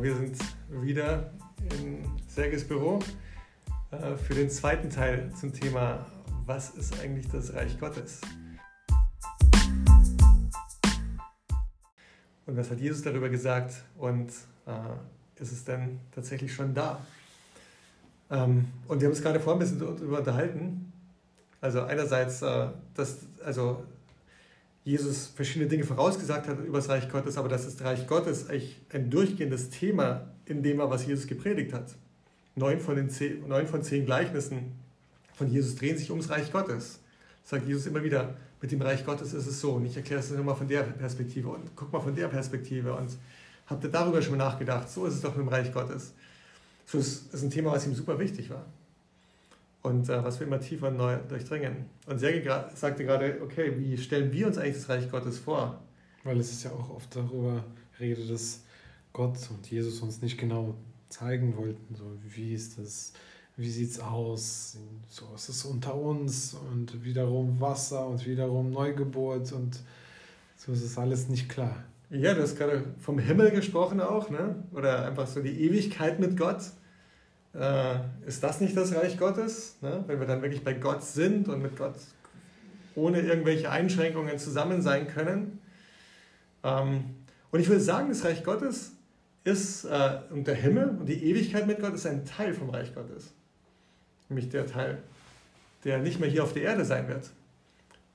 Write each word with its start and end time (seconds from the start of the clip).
wir 0.00 0.14
sind 0.14 0.38
wieder 0.70 1.30
in 1.72 2.04
Sergis 2.28 2.66
Büro 2.66 3.00
äh, 3.90 4.14
für 4.14 4.34
den 4.34 4.48
zweiten 4.48 4.90
Teil 4.90 5.32
zum 5.38 5.52
Thema, 5.52 6.06
was 6.46 6.70
ist 6.70 7.00
eigentlich 7.00 7.26
das 7.28 7.52
Reich 7.52 7.78
Gottes? 7.80 8.20
Und 12.46 12.56
was 12.56 12.70
hat 12.70 12.78
Jesus 12.78 13.02
darüber 13.02 13.28
gesagt 13.28 13.82
und 13.96 14.30
äh, 14.66 15.42
ist 15.42 15.50
es 15.50 15.64
denn 15.64 15.98
tatsächlich 16.14 16.54
schon 16.54 16.74
da? 16.74 17.00
Ähm, 18.30 18.68
und 18.86 19.00
wir 19.00 19.08
haben 19.08 19.14
uns 19.14 19.22
gerade 19.22 19.40
vorhin 19.40 19.60
ein 19.60 19.68
bisschen 19.68 19.80
darüber 19.80 20.18
unterhalten. 20.18 20.92
Also 21.60 21.82
einerseits, 21.82 22.40
äh, 22.42 22.68
dass, 22.94 23.18
also 23.44 23.82
Jesus 24.84 25.26
verschiedene 25.26 25.68
Dinge 25.68 25.84
vorausgesagt 25.84 26.48
hat 26.48 26.64
über 26.64 26.78
das 26.78 26.88
Reich 26.88 27.08
Gottes, 27.10 27.36
aber 27.36 27.48
dass 27.48 27.64
das 27.64 27.82
Reich 27.84 28.06
Gottes 28.06 28.48
eigentlich 28.48 28.80
ein 28.92 29.10
durchgehendes 29.10 29.70
Thema 29.70 30.30
in 30.46 30.62
dem 30.62 30.78
war, 30.78 30.90
was 30.90 31.06
Jesus 31.06 31.26
gepredigt 31.26 31.72
hat. 31.72 31.94
Neun 32.54 32.80
von, 32.80 32.96
den 32.96 33.10
zehn, 33.10 33.46
neun 33.46 33.66
von 33.66 33.82
zehn 33.82 34.06
Gleichnissen 34.06 34.72
von 35.34 35.48
Jesus 35.50 35.76
drehen 35.76 35.98
sich 35.98 36.10
ums 36.10 36.30
Reich 36.30 36.50
Gottes. 36.50 37.00
Sagt 37.44 37.66
Jesus 37.66 37.86
immer 37.86 38.02
wieder, 38.02 38.34
mit 38.60 38.72
dem 38.72 38.82
Reich 38.82 39.04
Gottes 39.04 39.34
ist 39.34 39.46
es 39.46 39.60
so. 39.60 39.72
Und 39.72 39.86
ich 39.86 39.96
erkläre 39.96 40.20
es 40.20 40.30
nochmal 40.30 40.56
von 40.56 40.66
der 40.66 40.82
Perspektive 40.82 41.48
und 41.50 41.76
guck 41.76 41.92
mal 41.92 42.00
von 42.00 42.14
der 42.14 42.28
Perspektive 42.28 42.94
und 42.94 43.10
habt 43.66 43.84
ihr 43.84 43.90
darüber 43.90 44.20
schon 44.22 44.36
mal 44.36 44.44
nachgedacht? 44.44 44.90
So 44.90 45.06
ist 45.06 45.14
es 45.14 45.20
doch 45.20 45.36
mit 45.36 45.46
dem 45.46 45.48
Reich 45.48 45.72
Gottes. 45.72 46.12
So 46.86 46.98
ist, 46.98 47.32
ist 47.32 47.42
ein 47.42 47.50
Thema, 47.50 47.72
was 47.72 47.86
ihm 47.86 47.94
super 47.94 48.18
wichtig 48.18 48.50
war 48.50 48.64
und 49.82 50.08
äh, 50.08 50.24
was 50.24 50.40
wir 50.40 50.46
immer 50.46 50.60
tiefer 50.60 50.90
neu 50.90 51.16
durchdringen. 51.28 51.86
Und 52.06 52.18
Sergei 52.18 52.64
sagte 52.74 53.04
gerade, 53.04 53.38
okay, 53.42 53.74
wie 53.78 53.96
stellen 53.96 54.32
wir 54.32 54.46
uns 54.46 54.58
eigentlich 54.58 54.76
das 54.76 54.88
Reich 54.88 55.10
Gottes 55.10 55.38
vor? 55.38 55.80
Weil 56.24 56.38
es 56.38 56.50
ist 56.50 56.64
ja 56.64 56.72
auch 56.72 56.90
oft 56.90 57.14
darüber 57.14 57.64
redet, 58.00 58.30
dass 58.30 58.62
Gott 59.12 59.38
und 59.50 59.70
Jesus 59.70 60.00
uns 60.00 60.20
nicht 60.20 60.38
genau 60.38 60.74
zeigen 61.08 61.56
wollten, 61.56 61.94
so 61.94 62.04
wie 62.28 62.52
ist 62.52 62.78
das, 62.78 63.12
wie 63.56 63.70
sieht 63.70 63.90
es 63.90 64.00
aus, 64.00 64.76
so 65.08 65.24
ist 65.34 65.48
es 65.48 65.64
unter 65.64 65.94
uns 65.94 66.54
und 66.54 67.04
wiederum 67.04 67.60
Wasser 67.60 68.06
und 68.06 68.26
wiederum 68.26 68.70
Neugeburt 68.70 69.52
und 69.52 69.80
so 70.56 70.72
ist 70.72 70.82
es 70.82 70.98
alles 70.98 71.28
nicht 71.28 71.48
klar. 71.48 71.84
Ja, 72.10 72.34
du 72.34 72.42
hast 72.42 72.56
gerade 72.56 72.84
vom 72.98 73.18
Himmel 73.18 73.50
gesprochen 73.50 74.00
auch, 74.00 74.30
ne? 74.30 74.62
oder 74.72 75.06
einfach 75.06 75.26
so 75.26 75.42
die 75.42 75.62
Ewigkeit 75.62 76.20
mit 76.20 76.36
Gott 76.36 76.62
äh, 77.58 77.98
ist 78.26 78.42
das 78.42 78.60
nicht 78.60 78.76
das 78.76 78.94
Reich 78.94 79.18
Gottes? 79.18 79.76
Ne? 79.80 80.04
Wenn 80.06 80.20
wir 80.20 80.26
dann 80.26 80.42
wirklich 80.42 80.62
bei 80.62 80.74
Gott 80.74 81.02
sind 81.02 81.48
und 81.48 81.60
mit 81.60 81.76
Gott 81.76 81.96
ohne 82.94 83.20
irgendwelche 83.20 83.70
Einschränkungen 83.70 84.38
zusammen 84.38 84.82
sein 84.82 85.08
können. 85.08 85.60
Ähm, 86.64 87.04
und 87.50 87.60
ich 87.60 87.68
würde 87.68 87.80
sagen, 87.80 88.08
das 88.08 88.24
Reich 88.24 88.44
Gottes 88.44 88.92
ist, 89.44 89.84
äh, 89.84 90.20
und 90.30 90.46
der 90.46 90.54
Himmel 90.54 90.96
und 91.00 91.06
die 91.06 91.24
Ewigkeit 91.24 91.66
mit 91.66 91.80
Gott 91.80 91.94
ist 91.94 92.06
ein 92.06 92.24
Teil 92.24 92.54
vom 92.54 92.70
Reich 92.70 92.94
Gottes. 92.94 93.32
Nämlich 94.28 94.48
der 94.50 94.66
Teil, 94.66 95.02
der 95.84 95.98
nicht 95.98 96.20
mehr 96.20 96.28
hier 96.28 96.42
auf 96.42 96.52
der 96.52 96.62
Erde 96.62 96.84
sein 96.84 97.08
wird. 97.08 97.30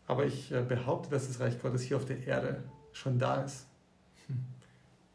Aber 0.05 0.25
ich 0.25 0.51
äh, 0.51 0.61
behaupte, 0.61 1.09
dass 1.09 1.27
das 1.27 1.39
Reich 1.39 1.61
Gottes 1.61 1.81
hier 1.81 1.97
auf 1.97 2.05
der 2.05 2.25
Erde 2.27 2.63
schon 2.91 3.17
da 3.17 3.41
ist. 3.41 3.65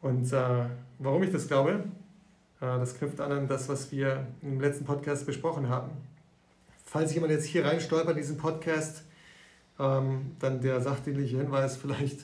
Und 0.01 0.33
äh, 0.33 0.65
warum 0.99 1.23
ich 1.23 1.31
das 1.31 1.47
glaube, 1.47 1.85
das 2.61 2.97
knüpft 2.97 3.21
an 3.21 3.33
an 3.33 3.49
das, 3.49 3.69
was 3.69 3.93
wir 3.93 4.27
im 4.43 4.61
letzten 4.61 4.85
Podcast 4.85 5.27
besprochen 5.27 5.69
haben. 5.69 5.91
Falls 6.85 7.15
jemand 7.15 7.33
jetzt 7.33 7.45
hier 7.45 7.65
rein 7.65 7.81
stolpert 7.81 8.17
in 8.17 8.23
diesen 8.23 8.37
Podcast, 8.37 9.05
ähm, 9.79 10.33
dann 10.41 10.61
der 10.61 10.81
sachdienliche 10.81 11.37
Hinweis 11.39 11.77
vielleicht, 11.77 12.21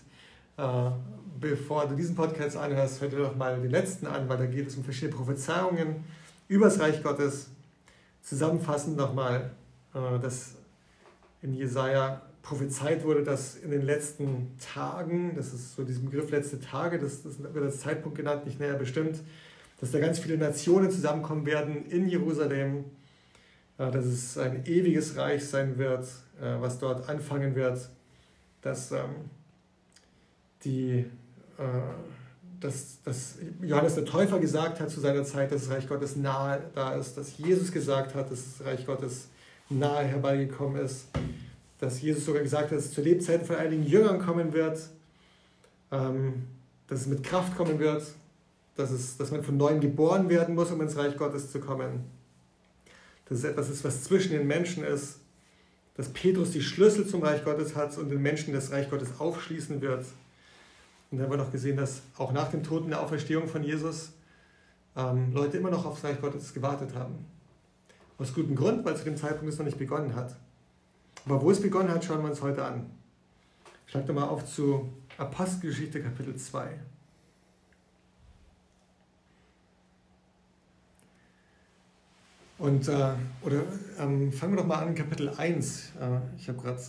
äh, 0.56 0.90
bevor 1.38 1.86
du 1.86 1.94
diesen 1.94 2.16
Podcast 2.16 2.56
anhörst, 2.56 3.00
hör 3.00 3.08
dir 3.08 3.18
doch 3.18 3.36
mal 3.36 3.60
den 3.60 3.70
letzten 3.70 4.06
an, 4.06 4.28
weil 4.28 4.38
da 4.38 4.46
geht 4.46 4.66
es 4.66 4.76
um 4.76 4.84
verschiedene 4.84 5.16
Prophezeiungen 5.16 6.04
über 6.48 6.66
das 6.66 6.80
Reich 6.80 7.02
Gottes. 7.02 7.50
Zusammenfassend 8.22 8.96
nochmal, 8.96 9.50
äh, 9.94 10.18
dass 10.18 10.54
in 11.42 11.52
Jesaja 11.52 12.22
prophezeit 12.42 13.04
wurde, 13.04 13.22
dass 13.22 13.56
in 13.56 13.70
den 13.70 13.82
letzten 13.82 14.56
Tagen, 14.58 15.34
das 15.36 15.52
ist 15.52 15.76
so 15.76 15.84
diesem 15.84 16.06
Begriff 16.06 16.30
letzte 16.30 16.60
Tage, 16.60 16.98
das 16.98 17.22
wird 17.24 17.64
als 17.64 17.80
Zeitpunkt 17.80 18.16
genannt, 18.16 18.46
nicht 18.46 18.60
näher 18.60 18.74
bestimmt, 18.74 19.20
dass 19.80 19.90
da 19.90 19.98
ganz 19.98 20.18
viele 20.18 20.38
Nationen 20.38 20.90
zusammenkommen 20.90 21.46
werden 21.46 21.86
in 21.86 22.08
Jerusalem, 22.08 22.84
äh, 23.78 23.90
dass 23.90 24.04
es 24.04 24.38
ein 24.38 24.64
ewiges 24.66 25.16
Reich 25.16 25.44
sein 25.44 25.78
wird, 25.78 26.04
äh, 26.40 26.60
was 26.60 26.78
dort 26.78 27.08
anfangen 27.08 27.54
wird, 27.54 27.88
dass, 28.62 28.92
ähm, 28.92 29.30
die, 30.64 31.04
äh, 31.58 31.64
dass, 32.60 33.02
dass 33.02 33.36
Johannes 33.60 33.96
der 33.96 34.04
Täufer 34.04 34.38
gesagt 34.38 34.80
hat 34.80 34.90
zu 34.90 35.00
seiner 35.00 35.24
Zeit, 35.24 35.52
dass 35.52 35.62
das 35.62 35.70
Reich 35.70 35.88
Gottes 35.88 36.16
nahe 36.16 36.62
da 36.74 36.94
ist, 36.94 37.16
dass 37.16 37.36
Jesus 37.36 37.70
gesagt 37.70 38.14
hat, 38.14 38.30
dass 38.30 38.58
das 38.58 38.66
Reich 38.66 38.86
Gottes 38.86 39.28
nahe 39.68 40.04
herbeigekommen 40.04 40.82
ist, 40.82 41.08
dass 41.78 42.00
Jesus 42.00 42.24
sogar 42.24 42.42
gesagt 42.42 42.70
hat, 42.70 42.78
dass 42.78 42.86
es 42.86 42.92
zu 42.92 43.02
Lebzeiten 43.02 43.46
von 43.46 43.56
einigen 43.56 43.84
Jüngern 43.84 44.18
kommen 44.18 44.52
wird, 44.52 44.78
ähm, 45.90 46.44
dass 46.86 47.02
es 47.02 47.06
mit 47.06 47.22
Kraft 47.22 47.56
kommen 47.56 47.78
wird, 47.78 48.02
dass, 48.76 48.90
es, 48.90 49.16
dass 49.16 49.30
man 49.30 49.42
von 49.42 49.56
neuem 49.56 49.80
geboren 49.80 50.28
werden 50.28 50.54
muss, 50.54 50.70
um 50.70 50.80
ins 50.80 50.96
Reich 50.96 51.16
Gottes 51.16 51.50
zu 51.52 51.60
kommen. 51.60 52.04
Dass 53.26 53.38
es 53.38 53.44
etwas 53.44 53.70
ist, 53.70 53.84
was 53.84 54.04
zwischen 54.04 54.32
den 54.32 54.46
Menschen 54.46 54.84
ist. 54.84 55.20
Dass 55.96 56.08
Petrus 56.08 56.50
die 56.50 56.62
Schlüssel 56.62 57.06
zum 57.06 57.22
Reich 57.22 57.44
Gottes 57.44 57.76
hat 57.76 57.96
und 57.98 58.10
den 58.10 58.20
Menschen 58.20 58.52
das 58.52 58.72
Reich 58.72 58.90
Gottes 58.90 59.20
aufschließen 59.20 59.80
wird. 59.80 60.04
Und 61.10 61.18
dann 61.18 61.26
haben 61.26 61.32
wir 61.32 61.36
noch 61.36 61.52
gesehen, 61.52 61.76
dass 61.76 62.02
auch 62.16 62.32
nach 62.32 62.50
dem 62.50 62.64
Tod 62.64 62.82
und 62.82 62.90
der 62.90 63.00
Auferstehung 63.00 63.46
von 63.46 63.62
Jesus 63.62 64.10
ähm, 64.96 65.32
Leute 65.32 65.58
immer 65.58 65.70
noch 65.70 65.84
aufs 65.86 66.02
Reich 66.02 66.20
Gottes 66.20 66.52
gewartet 66.52 66.94
haben. 66.94 67.24
Aus 68.18 68.34
gutem 68.34 68.56
Grund, 68.56 68.84
weil 68.84 68.96
zu 68.96 69.04
dem 69.04 69.16
Zeitpunkt 69.16 69.52
es 69.52 69.58
noch 69.58 69.64
nicht 69.64 69.78
begonnen 69.78 70.14
hat. 70.14 70.36
Aber 71.26 71.40
wo 71.40 71.50
es 71.50 71.60
begonnen 71.60 71.90
hat, 71.90 72.04
schauen 72.04 72.22
wir 72.22 72.30
uns 72.30 72.42
heute 72.42 72.64
an. 72.64 72.90
Schlag 73.86 74.06
doch 74.06 74.14
mal 74.14 74.24
auf 74.24 74.44
zu 74.44 74.92
Apostelgeschichte 75.16 76.02
Kapitel 76.02 76.36
2. 76.36 76.78
Und, 82.56 82.86
äh, 82.88 83.14
oder 83.42 83.62
ähm, 83.98 84.32
fangen 84.32 84.52
wir 84.52 84.58
doch 84.58 84.66
mal 84.66 84.78
an, 84.78 84.94
Kapitel 84.94 85.28
1. 85.28 85.92
Äh, 86.00 86.18
ich 86.38 86.48
habe 86.48 86.58
gerade 86.58 86.80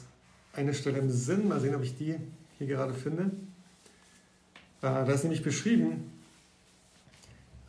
eine 0.54 0.74
Stelle 0.74 1.00
im 1.00 1.10
Sinn, 1.10 1.48
mal 1.48 1.60
sehen, 1.60 1.74
ob 1.74 1.82
ich 1.82 1.98
die 1.98 2.16
hier 2.58 2.68
gerade 2.68 2.94
finde. 2.94 3.32
Äh, 4.82 5.06
da 5.06 5.06
ist 5.06 5.24
nämlich 5.24 5.42
beschrieben, 5.42 6.12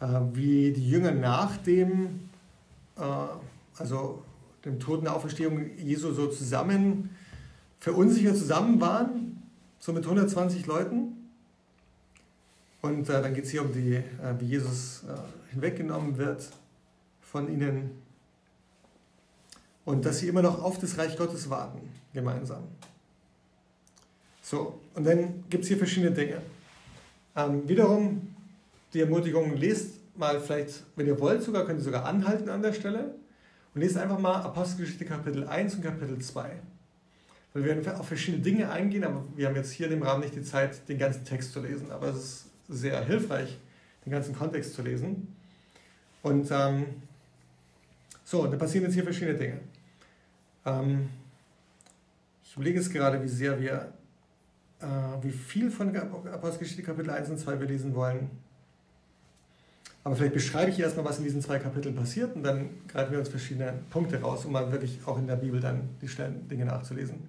äh, 0.01 0.07
wie 0.35 0.73
die 0.73 0.91
Jünger 0.91 1.13
nach 1.13 1.57
dem, 1.57 2.29
äh, 2.99 3.03
also 3.79 4.23
dem 4.67 4.79
Tod 4.79 4.99
und 4.99 5.05
der 5.05 5.15
Auferstehung 5.15 5.79
Jesu 5.79 6.13
so 6.13 6.27
zusammen, 6.27 7.17
verunsichert 7.81 8.37
zusammen 8.37 8.79
waren, 8.79 9.43
so 9.79 9.95
mit 9.95 10.05
120 10.05 10.67
Leuten. 10.67 11.31
Und 12.83 13.09
äh, 13.09 13.23
dann 13.23 13.33
geht 13.33 13.45
es 13.45 13.51
hier 13.51 13.63
um 13.63 13.73
die, 13.73 14.03
wie 14.39 14.45
Jesus 14.45 15.05
hinweggenommen 15.51 16.19
wird 16.19 16.51
von 17.31 17.53
ihnen 17.53 17.91
und 19.85 20.05
dass 20.05 20.19
sie 20.19 20.29
immer 20.29 20.43
noch 20.43 20.63
auf 20.63 20.79
das 20.79 20.99
Reich 20.99 21.17
Gottes 21.17 21.49
warten, 21.51 21.81
gemeinsam. 22.13 22.65
So, 24.43 24.81
und 24.95 25.05
dann 25.05 25.45
gibt 25.49 25.65
es 25.65 25.69
hier 25.69 25.79
verschiedene 25.79 26.13
Dinge. 26.13 26.41
Ähm, 27.35 27.69
wiederum 27.69 28.35
die 28.93 29.01
Ermutigung, 29.01 29.57
lest 29.57 29.95
mal 30.17 30.41
vielleicht, 30.41 30.85
wenn 30.95 31.07
ihr 31.07 31.19
wollt, 31.21 31.43
sogar 31.43 31.67
könnt 31.67 31.81
ihr 31.81 31.85
sogar 31.85 32.05
anhalten 32.05 32.49
an 32.49 32.63
der 32.63 32.73
Stelle 32.73 33.15
und 33.75 33.81
lest 33.81 33.97
einfach 33.97 34.19
mal 34.19 34.43
Apostelgeschichte 34.43 35.05
Kapitel 35.05 35.47
1 35.47 35.75
und 35.77 35.83
Kapitel 35.83 36.19
2. 36.19 36.51
Weil 37.53 37.65
wir 37.65 37.77
werden 37.77 37.97
auf 37.97 38.09
verschiedene 38.09 38.43
Dinge 38.43 38.71
eingehen, 38.71 39.05
aber 39.05 39.25
wir 39.35 39.49
haben 39.49 39.57
jetzt 39.57 39.73
hier 39.73 39.87
in 39.87 39.93
dem 39.93 40.03
Rahmen 40.03 40.23
nicht 40.23 40.35
die 40.35 40.43
Zeit, 40.43 40.89
den 40.89 40.99
ganzen 40.99 41.25
Text 41.25 41.53
zu 41.53 41.61
lesen. 41.61 41.91
Aber 41.91 42.09
es 42.09 42.17
ist 42.17 42.45
sehr 42.69 43.05
hilfreich, 43.05 43.59
den 44.05 44.13
ganzen 44.13 44.35
Kontext 44.35 44.75
zu 44.75 44.83
lesen. 44.83 45.35
Und 46.23 46.49
ähm, 46.51 46.87
so, 48.27 48.45
da 48.49 48.57
passieren 48.57 48.85
jetzt 48.87 48.95
hier 48.95 49.05
verschiedene 49.05 49.39
Dinge. 49.39 49.61
Ähm, 50.65 51.09
ich 52.45 52.57
überlege 52.57 52.81
jetzt 52.81 52.93
gerade, 52.93 53.23
wie 53.23 53.29
sehr 53.29 53.61
wir, 53.61 53.93
äh, 54.81 54.87
wie 55.23 55.31
viel 55.31 55.71
von 55.71 55.97
Apostelgeschichte 55.97 56.83
Kapitel 56.83 57.11
1 57.11 57.31
und 57.31 57.39
2 57.39 57.61
wir 57.61 57.69
lesen 57.69 57.95
wollen. 57.95 58.29
Aber 60.03 60.17
vielleicht 60.17 60.35
beschreibe 60.35 60.73
ich 60.73 60.81
erstmal, 60.81 61.05
was 61.05 61.19
in 61.19 61.25
diesen 61.25 61.41
zwei 61.41 61.61
Kapiteln 61.61 61.95
passiert 61.95 62.35
und 62.35 62.43
dann 62.43 62.71
greifen 62.89 63.13
wir 63.13 63.21
uns 63.21 63.29
verschiedene 63.29 63.75
Punkte 63.91 64.21
raus, 64.21 64.45
um 64.45 64.53
mal 64.53 64.73
wirklich 64.73 64.99
auch 65.07 65.19
in 65.19 65.29
der 65.29 65.37
Bibel 65.37 65.61
dann 65.61 65.89
die 66.03 66.09
schnellen 66.09 66.49
Dinge 66.49 66.65
nachzulesen. 66.65 67.29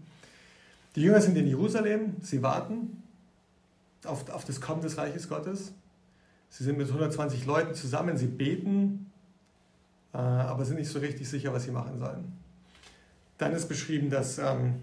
Die 0.96 1.02
Jünger 1.04 1.22
sind 1.22 1.38
in 1.38 1.46
Jerusalem, 1.46 2.16
sie 2.22 2.42
warten 2.42 3.04
auf, 4.04 4.30
auf 4.32 4.46
das 4.46 4.62
Kommen 4.62 4.82
des 4.82 4.98
Reiches 4.98 5.30
Gottes. 5.30 5.74
Sie 6.50 6.64
sind 6.64 6.78
mit 6.78 6.88
120 6.88 7.46
Leuten 7.46 7.76
zusammen, 7.76 8.18
sie 8.18 8.28
beten 8.28 9.07
aber 10.20 10.66
sind 10.66 10.78
nicht 10.78 10.90
so 10.90 11.00
richtig 11.00 11.28
sicher, 11.30 11.54
was 11.54 11.64
sie 11.64 11.72
machen 11.72 12.00
sollen. 12.00 12.34
Dann 13.38 13.54
ist 13.54 13.68
beschrieben, 13.68 14.10
dass 14.10 14.40
ähm, 14.40 14.76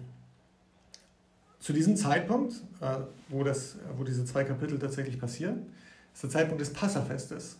zu 1.59 1.73
diesem 1.73 1.97
Zeitpunkt, 1.97 2.53
äh, 2.79 2.97
wo, 3.29 3.43
das, 3.43 3.75
wo 3.97 4.03
diese 4.03 4.23
zwei 4.23 4.43
Kapitel 4.43 4.79
tatsächlich 4.79 5.19
passieren, 5.19 5.65
ist 6.13 6.23
der 6.23 6.29
Zeitpunkt 6.29 6.61
des 6.61 6.71
Passafestes. 6.71 7.57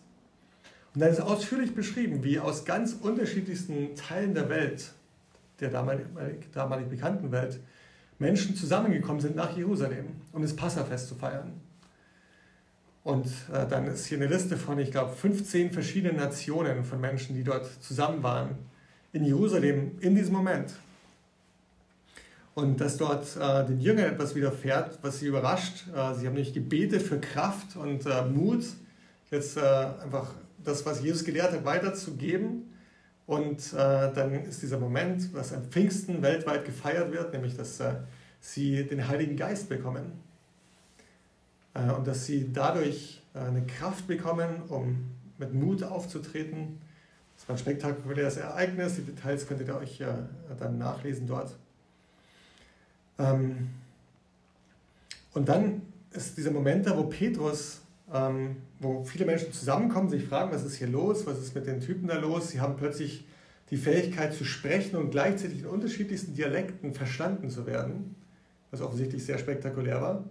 Und 0.94 1.00
dann 1.00 1.10
ist 1.10 1.20
ausführlich 1.20 1.74
beschrieben, 1.74 2.24
wie 2.24 2.38
aus 2.38 2.64
ganz 2.64 2.94
unterschiedlichsten 2.94 3.94
Teilen 3.96 4.32
der 4.32 4.48
Welt, 4.48 4.92
der 5.60 5.70
damalig, 5.70 6.06
damalig 6.52 6.88
bekannten 6.88 7.30
Welt, 7.32 7.60
Menschen 8.18 8.56
zusammengekommen 8.56 9.20
sind 9.20 9.36
nach 9.36 9.54
Jerusalem, 9.54 10.06
um 10.32 10.40
das 10.40 10.56
Passafest 10.56 11.08
zu 11.08 11.14
feiern. 11.14 11.52
Und 13.06 13.28
äh, 13.52 13.68
dann 13.68 13.86
ist 13.86 14.06
hier 14.06 14.18
eine 14.18 14.26
Liste 14.26 14.56
von, 14.56 14.80
ich 14.80 14.90
glaube, 14.90 15.14
15 15.14 15.70
verschiedenen 15.70 16.16
Nationen 16.16 16.84
von 16.84 17.00
Menschen, 17.00 17.36
die 17.36 17.44
dort 17.44 17.70
zusammen 17.80 18.24
waren 18.24 18.56
in 19.12 19.24
Jerusalem 19.24 19.92
in 20.00 20.16
diesem 20.16 20.34
Moment. 20.34 20.72
Und 22.54 22.80
dass 22.80 22.96
dort 22.96 23.36
äh, 23.36 23.64
den 23.64 23.78
Jüngern 23.78 24.12
etwas 24.12 24.34
widerfährt, 24.34 24.98
was 25.02 25.20
sie 25.20 25.28
überrascht. 25.28 25.84
Äh, 25.94 26.14
sie 26.14 26.26
haben 26.26 26.34
nicht 26.34 26.52
gebetet 26.52 27.00
für 27.00 27.20
Kraft 27.20 27.76
und 27.76 28.04
äh, 28.06 28.24
Mut, 28.24 28.64
jetzt 29.30 29.56
äh, 29.56 29.60
einfach 29.60 30.34
das, 30.64 30.84
was 30.84 31.00
Jesus 31.00 31.22
gelehrt 31.22 31.52
hat, 31.52 31.64
weiterzugeben. 31.64 32.74
Und 33.24 33.72
äh, 33.72 34.12
dann 34.12 34.32
ist 34.48 34.62
dieser 34.62 34.80
Moment, 34.80 35.32
was 35.32 35.52
am 35.52 35.62
Pfingsten 35.70 36.22
weltweit 36.22 36.64
gefeiert 36.64 37.12
wird, 37.12 37.32
nämlich 37.32 37.56
dass 37.56 37.80
sie 38.40 38.84
den 38.84 39.06
Heiligen 39.06 39.36
Geist 39.36 39.68
bekommen. 39.68 40.25
Äh, 41.76 41.92
und 41.92 42.06
dass 42.06 42.26
sie 42.26 42.52
dadurch 42.52 43.22
äh, 43.34 43.40
eine 43.40 43.66
Kraft 43.66 44.06
bekommen, 44.06 44.62
um 44.68 45.06
mit 45.38 45.52
Mut 45.52 45.82
aufzutreten. 45.82 46.78
Das 47.36 47.48
war 47.48 47.56
ein 47.56 47.58
spektakuläres 47.58 48.38
Ereignis. 48.38 48.96
Die 48.96 49.02
Details 49.02 49.46
könntet 49.46 49.68
ihr 49.68 49.76
euch 49.76 50.02
dann 50.58 50.78
nachlesen 50.78 51.26
dort. 51.26 51.54
Ähm, 53.18 53.68
und 55.34 55.46
dann 55.46 55.82
ist 56.12 56.38
dieser 56.38 56.50
Moment 56.50 56.86
da, 56.86 56.96
wo 56.96 57.04
Petrus 57.04 57.82
ähm, 58.12 58.56
wo 58.78 59.04
viele 59.04 59.24
Menschen 59.24 59.52
zusammenkommen, 59.52 60.08
sich 60.08 60.24
fragen, 60.24 60.52
was 60.52 60.64
ist 60.64 60.76
hier 60.76 60.86
los, 60.86 61.26
was 61.26 61.38
ist 61.38 61.54
mit 61.54 61.66
den 61.66 61.80
Typen 61.80 62.08
da 62.08 62.18
los. 62.18 62.50
Sie 62.50 62.60
haben 62.60 62.76
plötzlich 62.76 63.26
die 63.70 63.76
Fähigkeit 63.76 64.32
zu 64.32 64.44
sprechen 64.44 64.96
und 64.96 65.10
gleichzeitig 65.10 65.60
in 65.60 65.66
unterschiedlichsten 65.66 66.34
Dialekten 66.34 66.94
verstanden 66.94 67.50
zu 67.50 67.66
werden, 67.66 68.14
was 68.70 68.80
offensichtlich 68.80 69.24
sehr 69.24 69.38
spektakulär 69.38 70.00
war. 70.00 70.24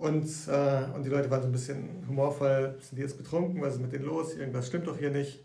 Und, 0.00 0.24
äh, 0.48 0.84
und 0.94 1.04
die 1.04 1.10
Leute 1.10 1.30
waren 1.30 1.42
so 1.42 1.48
ein 1.48 1.52
bisschen 1.52 2.06
humorvoll, 2.08 2.74
sind 2.80 2.96
die 2.96 3.02
jetzt 3.02 3.18
betrunken, 3.18 3.60
was 3.60 3.74
ist 3.74 3.82
mit 3.82 3.92
denen 3.92 4.06
los, 4.06 4.34
irgendwas 4.34 4.66
stimmt 4.66 4.86
doch 4.86 4.96
hier 4.96 5.10
nicht. 5.10 5.44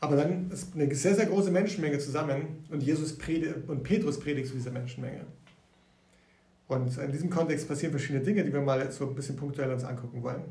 Aber 0.00 0.16
dann 0.16 0.50
ist 0.50 0.74
eine 0.74 0.92
sehr, 0.92 1.14
sehr 1.14 1.26
große 1.26 1.52
Menschenmenge 1.52 2.00
zusammen 2.00 2.64
und 2.68 2.82
Jesus 2.82 3.16
predigt, 3.16 3.68
und 3.68 3.84
Petrus 3.84 4.18
predigt 4.18 4.48
zu 4.48 4.54
dieser 4.54 4.72
Menschenmenge. 4.72 5.24
Und 6.66 6.98
in 6.98 7.12
diesem 7.12 7.30
Kontext 7.30 7.68
passieren 7.68 7.92
verschiedene 7.92 8.24
Dinge, 8.24 8.42
die 8.42 8.52
wir 8.52 8.60
mal 8.60 8.90
so 8.90 9.08
ein 9.08 9.14
bisschen 9.14 9.36
punktuell 9.36 9.70
uns 9.72 9.84
angucken 9.84 10.20
wollen. 10.24 10.42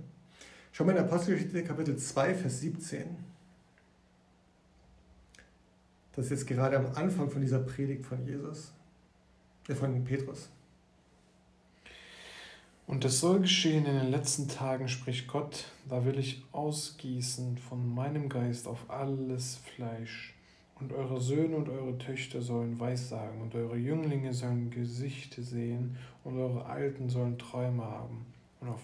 Schauen 0.72 0.88
wir 0.88 0.96
in 0.96 1.04
Apostelgeschichte 1.04 1.62
Kapitel 1.66 1.98
2, 1.98 2.36
Vers 2.36 2.62
17. 2.62 3.06
Das 6.16 6.26
ist 6.26 6.32
jetzt 6.32 6.48
gerade 6.48 6.78
am 6.78 6.86
Anfang 6.96 7.30
von 7.30 7.42
dieser 7.42 7.60
Predigt 7.60 8.06
von 8.06 8.26
Jesus, 8.26 8.72
äh 9.68 9.76
von 9.76 10.06
Petrus. 10.06 10.50
Und 12.90 13.06
es 13.06 13.20
soll 13.20 13.42
geschehen 13.42 13.86
in 13.86 14.00
den 14.00 14.10
letzten 14.10 14.48
Tagen, 14.48 14.88
spricht 14.88 15.28
Gott, 15.28 15.66
da 15.88 16.06
will 16.06 16.18
ich 16.18 16.44
ausgießen 16.54 17.60
von 17.60 17.94
meinem 17.94 18.30
Geist 18.30 18.68
auf 18.68 18.80
alles 18.88 19.60
Fleisch. 19.76 20.34
Und 20.80 20.92
eure 20.94 21.22
Söhne 21.22 21.56
und 21.56 21.70
eure 21.70 22.00
Töchter 22.00 22.42
sollen 22.42 22.80
Weissagen, 22.80 23.42
und 23.42 23.54
eure 23.54 23.78
Jünglinge 23.78 24.34
sollen 24.34 24.72
Gesichter 24.72 25.44
sehen, 25.44 25.98
und 26.24 26.40
eure 26.40 26.66
Alten 26.66 27.12
sollen 27.12 27.38
Träume 27.38 27.84
haben. 27.84 28.26
Und 28.60 28.70
auf 28.70 28.80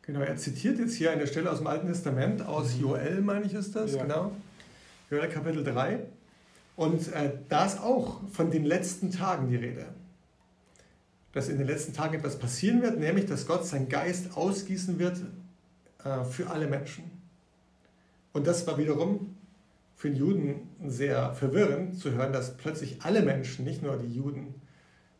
genau, 0.00 0.20
er 0.20 0.36
zitiert 0.38 0.78
jetzt 0.78 0.94
hier 0.94 1.10
eine 1.10 1.26
Stelle 1.26 1.52
aus 1.52 1.58
dem 1.58 1.66
Alten 1.66 1.88
Testament, 1.88 2.40
aus 2.40 2.76
mhm. 2.76 2.80
Joel, 2.80 3.20
meine 3.20 3.44
ich, 3.44 3.52
ist 3.52 3.76
das, 3.76 3.94
ja. 3.94 4.04
genau. 4.04 4.32
Joel 5.10 5.28
Kapitel 5.28 5.64
3. 5.64 5.98
Und 6.76 7.12
äh, 7.12 7.30
da 7.50 7.66
ist 7.66 7.78
auch 7.82 8.20
von 8.32 8.50
den 8.50 8.64
letzten 8.64 9.10
Tagen 9.10 9.50
die 9.50 9.56
Rede. 9.56 9.84
Dass 11.32 11.48
in 11.48 11.58
den 11.58 11.66
letzten 11.66 11.92
Tagen 11.92 12.14
etwas 12.14 12.38
passieren 12.38 12.82
wird, 12.82 12.98
nämlich 12.98 13.26
dass 13.26 13.46
Gott 13.46 13.66
seinen 13.66 13.88
Geist 13.88 14.36
ausgießen 14.36 14.98
wird 14.98 15.18
äh, 16.04 16.24
für 16.24 16.50
alle 16.50 16.66
Menschen. 16.66 17.04
Und 18.32 18.46
das 18.46 18.66
war 18.66 18.78
wiederum 18.78 19.34
für 19.96 20.08
den 20.10 20.16
Juden 20.16 20.68
sehr 20.86 21.32
verwirrend 21.32 21.98
zu 21.98 22.12
hören, 22.12 22.32
dass 22.32 22.56
plötzlich 22.56 23.02
alle 23.02 23.22
Menschen, 23.22 23.64
nicht 23.64 23.82
nur 23.82 23.96
die 23.96 24.14
Juden, 24.14 24.54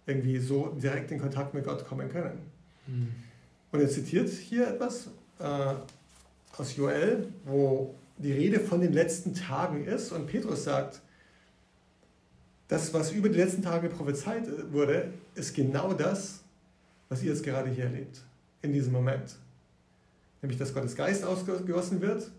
irgendwie 0.06 0.38
so 0.38 0.68
direkt 0.80 1.10
in 1.10 1.20
Kontakt 1.20 1.52
mit 1.52 1.64
Gott 1.64 1.84
kommen 1.86 2.08
können. 2.08 2.38
Mhm. 2.86 3.08
Und 3.72 3.80
er 3.80 3.88
zitiert 3.88 4.28
hier 4.28 4.68
etwas 4.68 5.08
äh, 5.40 5.74
aus 6.56 6.76
Joel, 6.76 7.28
wo 7.44 7.94
die 8.16 8.32
Rede 8.32 8.60
von 8.60 8.80
den 8.80 8.92
letzten 8.92 9.34
Tagen 9.34 9.84
ist 9.84 10.12
und 10.12 10.26
Petrus 10.26 10.64
sagt, 10.64 11.00
das, 12.68 12.92
was 12.92 13.12
über 13.12 13.28
die 13.28 13.38
letzten 13.38 13.62
Tage 13.62 13.88
prophezeit 13.88 14.44
wurde, 14.72 15.12
ist 15.34 15.54
genau 15.54 15.94
das, 15.94 16.40
was 17.08 17.22
ihr 17.22 17.30
jetzt 17.30 17.42
gerade 17.42 17.70
hier 17.70 17.84
erlebt, 17.84 18.20
in 18.62 18.72
diesem 18.72 18.92
Moment. 18.92 19.36
Nämlich, 20.42 20.58
dass 20.58 20.74
Gottes 20.74 20.94
Geist 20.94 21.24
ausgegossen 21.24 22.00
wird 22.00 22.30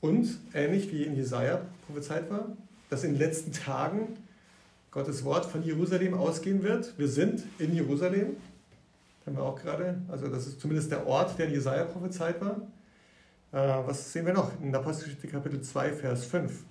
und 0.00 0.38
ähnlich 0.54 0.90
wie 0.92 1.02
in 1.02 1.16
Jesaja 1.16 1.60
prophezeit 1.86 2.30
war, 2.30 2.56
dass 2.88 3.02
in 3.02 3.12
den 3.12 3.18
letzten 3.18 3.52
Tagen 3.52 4.16
Gottes 4.92 5.24
Wort 5.24 5.44
von 5.44 5.64
Jerusalem 5.64 6.14
ausgehen 6.14 6.62
wird. 6.62 6.96
Wir 6.96 7.08
sind 7.08 7.42
in 7.58 7.74
Jerusalem, 7.74 8.36
haben 9.26 9.36
wir 9.36 9.42
auch 9.42 9.60
gerade, 9.60 10.00
also 10.08 10.28
das 10.28 10.46
ist 10.46 10.60
zumindest 10.60 10.92
der 10.92 11.06
Ort, 11.06 11.36
der 11.36 11.46
in 11.48 11.54
Jesaja 11.54 11.84
prophezeit 11.84 12.40
war. 12.40 12.58
Äh, 13.50 13.86
was 13.86 14.12
sehen 14.12 14.24
wir 14.24 14.32
noch 14.32 14.52
in 14.62 14.70
der 14.70 14.80
Apostelgeschichte 14.80 15.26
Kapitel 15.26 15.60
2, 15.60 15.92
Vers 15.92 16.26
5? 16.26 16.62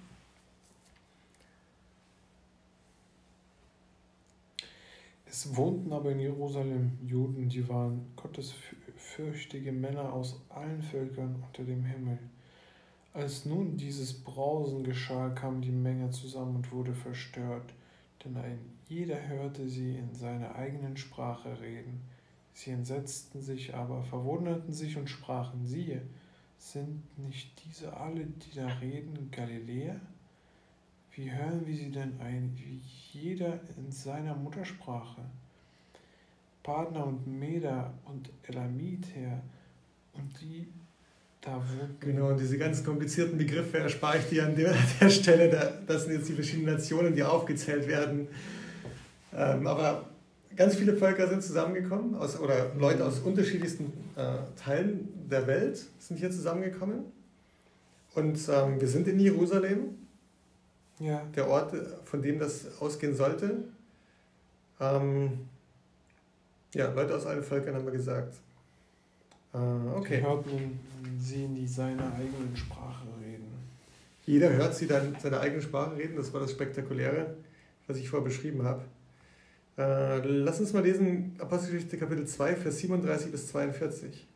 Es 5.35 5.56
wohnten 5.56 5.91
aber 5.91 6.12
in 6.12 6.19
Jerusalem 6.19 6.91
Juden, 7.01 7.50
die 7.50 7.68
waren 7.68 8.06
gottesfürchtige 8.15 9.71
Männer 9.71 10.13
aus 10.13 10.39
allen 10.50 10.83
Völkern 10.83 11.44
unter 11.44 11.63
dem 11.63 11.83
Himmel. 11.83 12.19
Als 13.15 13.44
nun 13.44 13.75
dieses 13.75 14.13
Brausen 14.13 14.83
geschah, 14.83 15.30
kam 15.30 15.59
die 15.59 15.71
Menge 15.71 16.12
zusammen 16.12 16.57
und 16.57 16.71
wurde 16.71 16.94
verstört, 16.94 17.74
denn 18.24 18.38
ein 18.38 18.59
jeder 18.88 19.27
hörte 19.27 19.68
sie 19.68 19.95
in 19.95 20.13
seiner 20.13 20.53
eigenen 20.53 20.97
Sprache 20.97 21.59
reden. 21.62 22.01
Sie 22.53 22.69
entsetzten 22.69 23.41
sich 23.41 23.74
aber, 23.74 24.03
verwunderten 24.03 24.72
sich 24.72 24.98
und 24.98 25.10
sprachen, 25.10 25.65
siehe, 25.65 26.03
sind 26.60 27.01
nicht 27.17 27.60
diese 27.65 27.98
alle, 27.98 28.27
die 28.27 28.55
da 28.55 28.67
reden, 28.67 29.31
Galiläer? 29.31 30.00
Wie 31.15 31.32
hören 31.32 31.65
wir 31.65 31.75
sie 31.75 31.91
denn 31.91 32.20
ein, 32.20 32.51
wie 32.55 32.82
jeder 33.12 33.60
in 33.77 33.91
seiner 33.91 34.36
Muttersprache? 34.36 35.22
Partner 36.63 37.05
und 37.05 37.27
Meder 37.27 37.93
und 38.05 38.29
Elamiter 38.48 39.43
und 40.13 40.41
die 40.41 40.67
da 41.41 41.62
genau, 42.00 42.29
und 42.29 42.39
diese 42.39 42.58
ganzen 42.58 42.86
komplizierten 42.86 43.38
Begriffe 43.38 43.77
erspare 43.77 44.20
ich 44.20 44.29
dir 44.29 44.46
an 44.46 44.55
der, 44.55 44.74
der 45.01 45.10
Stelle. 45.10 45.74
das 45.86 46.05
sind 46.05 46.13
jetzt 46.13 46.29
die 46.29 46.34
verschiedenen 46.34 46.75
Nationen, 46.75 47.13
die 47.13 47.24
aufgezählt 47.24 47.86
werden. 47.88 48.29
Ähm, 49.36 49.67
aber 49.67 50.10
ganz 50.55 50.75
viele 50.75 50.96
Völker 50.96 51.27
sind 51.27 51.43
zusammengekommen, 51.43 52.15
aus, 52.15 52.39
oder 52.39 52.74
Leute 52.79 53.05
aus 53.05 53.20
unterschiedlichsten 53.20 53.91
äh, 54.15 54.38
Teilen 54.55 55.10
der 55.29 55.46
Welt 55.46 55.84
sind 56.00 56.17
hier 56.17 56.32
zusammengekommen. 56.32 57.00
Und 58.15 58.39
ähm, 58.50 58.79
wir 58.79 58.88
sind 58.88 59.08
in 59.08 59.20
Jerusalem, 59.20 59.96
ja. 61.03 61.22
der 61.36 61.48
Ort, 61.48 61.74
von 62.05 62.22
dem 62.22 62.39
das 62.39 62.79
ausgehen 62.79 63.15
sollte. 63.15 63.63
Ähm, 64.79 65.39
ja, 66.74 66.91
Leute 66.91 67.15
aus 67.15 67.25
allen 67.25 67.43
Völkern 67.43 67.75
haben 67.75 67.86
wir 67.86 67.91
gesagt. 67.91 68.36
Ah, 69.51 69.93
okay. 69.95 70.17
Sie 70.17 70.24
hörten 70.24 70.79
sie 71.19 71.43
in 71.45 71.55
die 71.55 71.67
seiner 71.67 72.13
eigenen 72.15 72.55
Sprache 72.55 73.05
reden. 73.22 73.45
Jeder 74.25 74.51
hört 74.53 74.75
sie 74.75 74.88
dann 74.88 75.15
seine 75.22 75.39
eigene 75.39 75.62
Sprache 75.62 75.98
reden, 75.98 76.15
das 76.15 76.33
war 76.33 76.41
das 76.41 76.51
Spektakuläre, 76.51 77.36
was 77.88 77.98
ich 77.98 78.10
vorher 78.10 78.27
beschrieben 78.27 78.63
habe. 78.63 78.83
Äh, 79.77 80.25
lass 80.25 80.60
uns 80.60 80.74
mal 80.74 80.83
lesen, 80.83 81.36
Apostelgeschichte 81.39 81.98
Kapitel 81.98 82.25
2, 82.25 82.55
Vers 82.55 82.77
37 82.79 83.31
bis 83.31 83.48
42. 83.48 84.27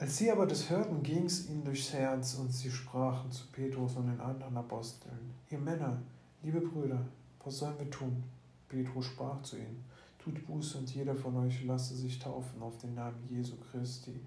Als 0.00 0.16
sie 0.16 0.30
aber 0.30 0.46
das 0.46 0.70
hörten, 0.70 1.02
ging 1.02 1.26
es 1.26 1.50
ihnen 1.50 1.62
durchs 1.62 1.92
Herz 1.92 2.36
und 2.36 2.50
sie 2.50 2.70
sprachen 2.70 3.30
zu 3.30 3.44
Petrus 3.52 3.96
und 3.96 4.06
den 4.06 4.18
anderen 4.18 4.56
Aposteln: 4.56 5.34
Ihr 5.50 5.58
Männer, 5.58 6.00
liebe 6.42 6.62
Brüder, 6.62 7.04
was 7.44 7.58
sollen 7.58 7.78
wir 7.78 7.90
tun? 7.90 8.24
Petrus 8.70 9.04
sprach 9.04 9.42
zu 9.42 9.56
ihnen: 9.56 9.84
Tut 10.18 10.46
Buße 10.46 10.78
und 10.78 10.94
jeder 10.94 11.14
von 11.14 11.36
euch 11.36 11.62
lasse 11.66 11.94
sich 11.94 12.18
taufen 12.18 12.62
auf 12.62 12.78
den 12.78 12.94
Namen 12.94 13.18
Jesu 13.28 13.52
Christi 13.70 14.18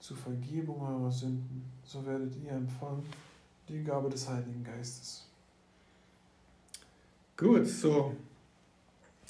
zur 0.00 0.16
Vergebung 0.16 0.82
eurer 0.82 1.12
Sünden. 1.12 1.62
So 1.84 2.04
werdet 2.04 2.34
ihr 2.44 2.50
empfangen 2.50 3.04
die 3.68 3.84
Gabe 3.84 4.10
des 4.10 4.28
Heiligen 4.28 4.64
Geistes. 4.64 5.24
Gut, 7.36 7.64
so. 7.64 8.16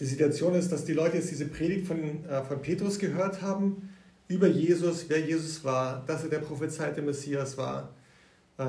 Die 0.00 0.06
Situation 0.06 0.54
ist, 0.54 0.72
dass 0.72 0.86
die 0.86 0.94
Leute 0.94 1.18
jetzt 1.18 1.30
diese 1.30 1.48
Predigt 1.48 1.86
von, 1.86 2.24
äh, 2.24 2.42
von 2.44 2.62
Petrus 2.62 2.98
gehört 2.98 3.42
haben 3.42 3.90
über 4.28 4.48
Jesus, 4.48 5.08
wer 5.08 5.20
Jesus 5.20 5.62
war, 5.64 6.04
dass 6.06 6.24
er 6.24 6.30
der 6.30 6.38
prophezeite 6.38 7.02
Messias 7.02 7.56
war, 7.56 7.90
äh, 8.58 8.64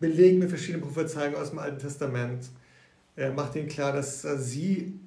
belegt 0.00 0.38
mit 0.38 0.48
verschiedenen 0.48 0.82
Prophezeiungen 0.82 1.36
aus 1.36 1.50
dem 1.50 1.58
Alten 1.58 1.78
Testament. 1.78 2.48
Er 3.14 3.32
macht 3.32 3.54
ihnen 3.54 3.68
klar, 3.68 3.92
dass 3.92 4.24
äh, 4.24 4.38
sie 4.38 4.98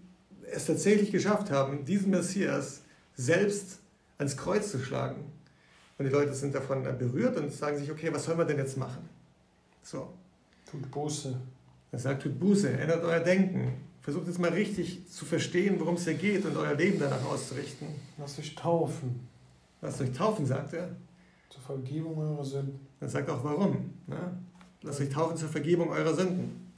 es 0.51 0.65
tatsächlich 0.65 1.11
geschafft 1.11 1.51
haben, 1.51 1.85
diesen 1.85 2.11
Messias 2.11 2.81
selbst 3.15 3.79
ans 4.17 4.37
Kreuz 4.37 4.71
zu 4.71 4.79
schlagen. 4.79 5.25
Und 5.97 6.05
die 6.05 6.11
Leute 6.11 6.33
sind 6.33 6.53
davon 6.53 6.83
berührt 6.83 7.37
und 7.37 7.51
sagen 7.51 7.77
sich, 7.77 7.91
okay, 7.91 8.09
was 8.13 8.25
sollen 8.25 8.37
wir 8.37 8.45
denn 8.45 8.57
jetzt 8.57 8.77
machen? 8.77 9.09
So. 9.81 10.13
Tut 10.69 10.89
Buße. 10.91 11.35
Er 11.91 11.99
sagt, 11.99 12.23
tut 12.23 12.39
Buße, 12.39 12.69
ändert 12.69 13.03
euer 13.03 13.19
Denken. 13.19 13.73
Versucht 14.05 14.27
jetzt 14.27 14.37
mal 14.37 14.51
richtig 14.51 15.09
zu 15.09 15.25
verstehen, 15.25 15.79
worum 15.79 15.95
es 15.95 16.03
hier 16.03 16.13
geht 16.13 16.45
und 16.45 16.55
euer 16.55 16.75
Leben 16.75 16.99
danach 16.99 17.25
auszurichten. 17.25 17.87
Lasst 18.19 18.37
euch 18.37 18.53
taufen. 18.53 19.27
Lasst 19.81 19.99
euch 19.99 20.11
taufen, 20.11 20.45
sagt 20.45 20.73
er. 20.73 20.95
Zur 21.49 21.63
Vergebung 21.63 22.15
eurer 22.19 22.45
Sünden. 22.45 22.79
Er 22.99 23.09
sagt 23.09 23.27
auch 23.31 23.43
warum. 23.43 23.95
Ne? 24.05 24.37
Lasst 24.83 25.01
euch 25.01 25.09
taufen 25.09 25.35
zur 25.37 25.49
Vergebung 25.49 25.89
eurer 25.89 26.13
Sünden. 26.13 26.71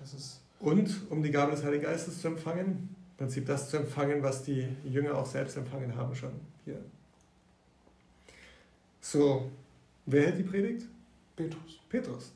Das 0.00 0.14
ist 0.14 0.40
und 0.58 0.90
um 1.10 1.22
die 1.22 1.30
Gabe 1.30 1.52
des 1.52 1.62
Heiligen 1.62 1.84
Geistes 1.84 2.22
zu 2.22 2.28
empfangen, 2.28 2.96
im 3.10 3.16
Prinzip 3.18 3.44
das 3.44 3.68
zu 3.68 3.76
empfangen, 3.76 4.22
was 4.22 4.42
die 4.42 4.66
Jünger 4.84 5.18
auch 5.18 5.26
selbst 5.26 5.58
empfangen 5.58 5.94
haben 5.94 6.14
schon 6.14 6.32
hier. 6.64 6.82
So, 9.02 9.50
wer 10.06 10.28
hält 10.28 10.38
die 10.38 10.44
Predigt? 10.44 10.86
Petrus. 11.36 11.78
Petrus. 11.90 12.32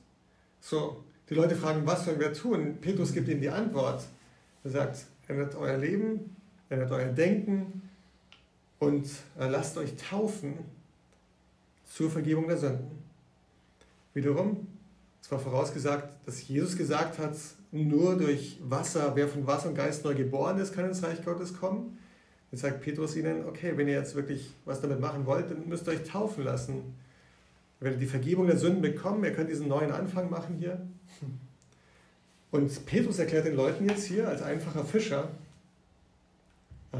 So, 0.61 1.03
die 1.31 1.35
Leute 1.35 1.55
fragen, 1.55 1.87
was 1.87 2.05
sollen 2.05 2.19
wir 2.19 2.33
tun? 2.33 2.79
Petrus 2.81 3.13
gibt 3.13 3.29
ihnen 3.29 3.41
die 3.41 3.49
Antwort. 3.49 4.03
Er 4.65 4.71
sagt, 4.71 5.07
ändert 5.29 5.55
euer 5.55 5.79
Leben, 5.79 6.37
ändert 6.69 6.91
euer 6.91 7.07
Denken 7.07 7.83
und 8.81 9.07
äh, 9.39 9.49
lasst 9.49 9.79
euch 9.79 9.95
taufen 9.97 10.59
zur 11.87 12.11
Vergebung 12.11 12.49
der 12.49 12.59
Sünden. 12.59 12.91
Wiederum, 14.13 14.67
es 15.23 15.31
war 15.31 15.39
vorausgesagt, 15.39 16.27
dass 16.27 16.47
Jesus 16.49 16.77
gesagt 16.77 17.19
hat, 17.19 17.37
nur 17.71 18.17
durch 18.19 18.59
Wasser, 18.63 19.13
wer 19.15 19.29
von 19.29 19.47
Wasser 19.47 19.69
und 19.69 19.77
Geist 19.77 20.05
neu 20.05 20.17
geboren 20.17 20.59
ist, 20.59 20.75
kann 20.75 20.87
ins 20.87 21.03
Reich 21.05 21.25
Gottes 21.25 21.57
kommen. 21.57 21.99
Jetzt 22.51 22.63
sagt 22.63 22.81
Petrus 22.81 23.15
ihnen, 23.15 23.45
okay, 23.47 23.73
wenn 23.77 23.87
ihr 23.87 23.95
jetzt 23.95 24.17
wirklich 24.17 24.53
was 24.65 24.81
damit 24.81 24.99
machen 24.99 25.25
wollt, 25.27 25.51
dann 25.53 25.69
müsst 25.69 25.87
ihr 25.87 25.93
euch 25.93 26.03
taufen 26.03 26.43
lassen. 26.43 26.95
Ihr 27.81 27.85
werdet 27.85 28.01
die 28.01 28.07
Vergebung 28.07 28.47
der 28.47 28.59
Sünden 28.59 28.83
bekommen, 28.83 29.25
ihr 29.25 29.33
könnt 29.33 29.49
diesen 29.49 29.69
neuen 29.69 29.91
Anfang 29.91 30.29
machen 30.29 30.57
hier. 30.59 30.87
Und 32.51 32.85
Petrus 32.85 33.19
erklärt 33.19 33.47
den 33.47 33.57
Leuten 33.57 33.89
jetzt 33.89 34.05
hier 34.05 34.29
als 34.29 34.43
einfacher 34.43 34.85
Fischer, 34.85 35.31
äh, 36.93 36.99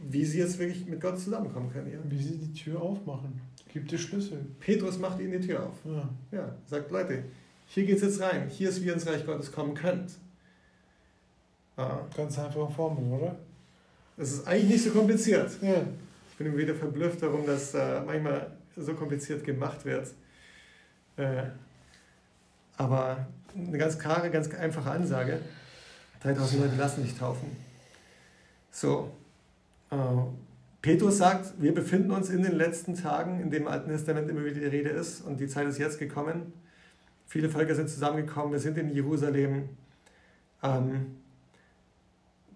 wie 0.00 0.24
sie 0.24 0.38
jetzt 0.38 0.58
wirklich 0.58 0.86
mit 0.86 1.00
Gott 1.00 1.18
zusammenkommen 1.18 1.72
können. 1.72 1.86
Hier. 1.86 2.00
Wie 2.04 2.22
sie 2.22 2.36
die 2.36 2.52
Tür 2.52 2.82
aufmachen. 2.82 3.40
Gibt 3.72 3.90
die 3.90 3.98
Schlüssel. 3.98 4.44
Petrus 4.60 4.98
macht 4.98 5.20
ihnen 5.20 5.40
die 5.40 5.46
Tür 5.46 5.64
auf. 5.64 5.74
Ja. 5.84 6.08
Ja, 6.32 6.54
sagt 6.66 6.90
Leute, 6.90 7.24
hier 7.68 7.86
geht 7.86 7.96
es 7.96 8.02
jetzt 8.02 8.20
rein. 8.20 8.48
Hier 8.48 8.68
ist, 8.68 8.82
wie 8.82 8.86
ihr 8.86 8.94
ins 8.94 9.06
Reich 9.06 9.24
Gottes 9.24 9.50
kommen 9.50 9.74
könnt. 9.74 10.12
Ah. 11.76 12.00
Ganz 12.14 12.38
einfache 12.38 12.70
Formel, 12.70 13.18
oder? 13.18 13.38
Das 14.16 14.32
ist 14.32 14.46
eigentlich 14.46 14.72
nicht 14.72 14.84
so 14.84 14.90
kompliziert. 14.90 15.56
Ja. 15.62 15.86
Ich 16.30 16.36
bin 16.36 16.48
immer 16.48 16.58
wieder 16.58 16.74
verblüfft 16.74 17.22
darum, 17.22 17.46
dass 17.46 17.72
äh, 17.74 18.02
manchmal 18.04 18.50
so 18.76 18.94
kompliziert 18.94 19.44
gemacht 19.44 19.84
wird. 19.84 20.08
Äh, 21.16 21.44
aber 22.76 23.26
eine 23.54 23.78
ganz 23.78 23.98
klare, 23.98 24.30
ganz 24.30 24.52
einfache 24.54 24.90
Ansage. 24.90 25.40
3000 26.22 26.62
Leute 26.62 26.76
lassen 26.76 27.02
sich 27.02 27.16
taufen. 27.18 27.56
So. 28.70 29.12
Äh, 29.90 29.96
Petrus 30.80 31.18
sagt, 31.18 31.62
wir 31.62 31.72
befinden 31.72 32.10
uns 32.10 32.28
in 32.28 32.42
den 32.42 32.56
letzten 32.56 32.96
Tagen, 32.96 33.40
in 33.40 33.50
dem 33.50 33.68
Alten 33.68 33.88
Testament 33.90 34.28
immer 34.28 34.44
wieder 34.44 34.58
die 34.58 34.66
Rede 34.66 34.90
ist 34.90 35.20
und 35.20 35.38
die 35.38 35.46
Zeit 35.46 35.68
ist 35.68 35.78
jetzt 35.78 36.00
gekommen. 36.00 36.52
Viele 37.28 37.48
Völker 37.48 37.76
sind 37.76 37.88
zusammengekommen, 37.88 38.52
wir 38.52 38.58
sind 38.58 38.76
in 38.78 38.92
Jerusalem. 38.92 39.68
Ähm, 40.60 41.18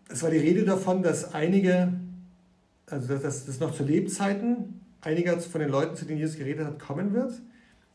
es 0.08 0.22
war 0.24 0.30
die 0.30 0.38
Rede 0.38 0.64
davon, 0.64 1.04
dass 1.04 1.34
einige, 1.34 1.92
also 2.86 3.16
dass 3.16 3.46
das 3.46 3.60
noch 3.60 3.72
zu 3.74 3.84
Lebzeiten 3.84 4.80
einiger 5.06 5.38
von 5.38 5.60
den 5.60 5.70
Leuten, 5.70 5.96
zu 5.96 6.04
denen 6.04 6.18
Jesus 6.18 6.36
geredet 6.36 6.66
hat, 6.66 6.78
kommen 6.78 7.14
wird, 7.14 7.32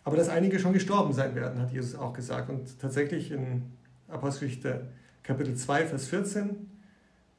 aber 0.03 0.15
dass 0.15 0.29
einige 0.29 0.59
schon 0.59 0.73
gestorben 0.73 1.13
sein 1.13 1.35
werden, 1.35 1.61
hat 1.61 1.71
Jesus 1.71 1.93
auch 1.95 2.13
gesagt. 2.13 2.49
Und 2.49 2.79
tatsächlich 2.79 3.31
in 3.31 3.63
Apostelgeschichte 4.07 4.87
Kapitel 5.21 5.55
2, 5.55 5.87
Vers 5.87 6.07
14 6.07 6.69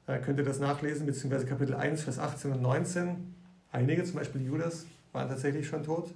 äh, 0.06 0.18
könnt 0.18 0.38
ihr 0.38 0.44
das 0.44 0.60
nachlesen, 0.60 1.06
beziehungsweise 1.06 1.46
Kapitel 1.46 1.74
1, 1.74 2.02
Vers 2.02 2.18
18 2.18 2.52
und 2.52 2.62
19. 2.62 3.34
Einige, 3.72 4.04
zum 4.04 4.16
Beispiel 4.16 4.42
Judas, 4.42 4.86
waren 5.12 5.28
tatsächlich 5.28 5.66
schon 5.66 5.82
tot. 5.82 6.12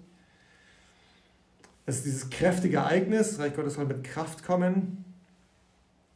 Es 1.86 1.96
ist 1.96 2.04
dieses 2.04 2.30
kräftige 2.30 2.78
Ereignis, 2.78 3.38
Reich 3.38 3.56
Gottes 3.56 3.74
soll 3.74 3.86
mit 3.86 4.04
Kraft 4.04 4.44
kommen. 4.44 5.04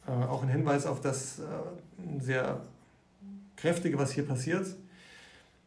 Äh, 0.07 0.11
auch 0.11 0.43
ein 0.43 0.49
Hinweis 0.49 0.85
auf 0.85 1.01
das 1.01 1.39
äh, 1.39 1.43
sehr 2.19 2.61
kräftige, 3.57 3.97
was 3.97 4.11
hier 4.11 4.25
passiert. 4.25 4.67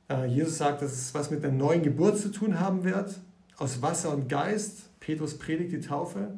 Äh, 0.09 0.27
Jesus 0.27 0.59
sagt, 0.59 0.83
dass 0.83 0.93
es 0.93 1.15
was 1.15 1.31
mit 1.31 1.43
der 1.43 1.53
neuen 1.53 1.83
Geburt 1.83 2.19
zu 2.19 2.31
tun 2.31 2.61
haben 2.61 2.85
wird, 2.85 3.19
aus 3.57 3.81
Wasser 3.83 4.11
und 4.11 4.29
Geist. 4.29 4.89
Petrus 5.01 5.39
predigt 5.39 5.73
die 5.73 5.81
Taufe. 5.81 6.35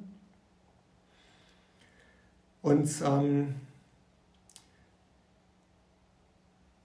Und 2.63 2.91
ähm, 3.05 3.55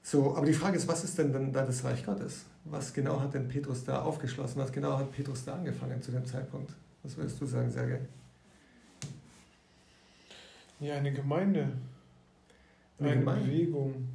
so, 0.03 0.35
aber 0.35 0.45
die 0.45 0.53
Frage 0.53 0.77
ist, 0.77 0.87
was 0.87 1.03
ist 1.03 1.17
denn 1.17 1.33
dann 1.33 1.51
da 1.51 1.65
das 1.65 1.83
Reich 1.83 2.05
Gottes? 2.05 2.45
Was 2.65 2.93
genau 2.93 3.19
hat 3.19 3.33
denn 3.33 3.47
Petrus 3.47 3.83
da 3.83 4.03
aufgeschlossen? 4.03 4.61
Was 4.61 4.71
genau 4.71 4.97
hat 4.97 5.11
Petrus 5.11 5.45
da 5.45 5.55
angefangen 5.55 6.01
zu 6.01 6.11
dem 6.11 6.25
Zeitpunkt? 6.25 6.71
Was 7.03 7.17
würdest 7.17 7.41
du 7.41 7.45
sagen, 7.47 7.71
Sergej? 7.71 8.01
Ja, 10.79 10.95
eine 10.95 11.11
Gemeinde. 11.13 11.71
Eine, 12.99 13.09
eine 13.09 13.19
Gemeinde. 13.19 13.45
Bewegung. 13.47 14.07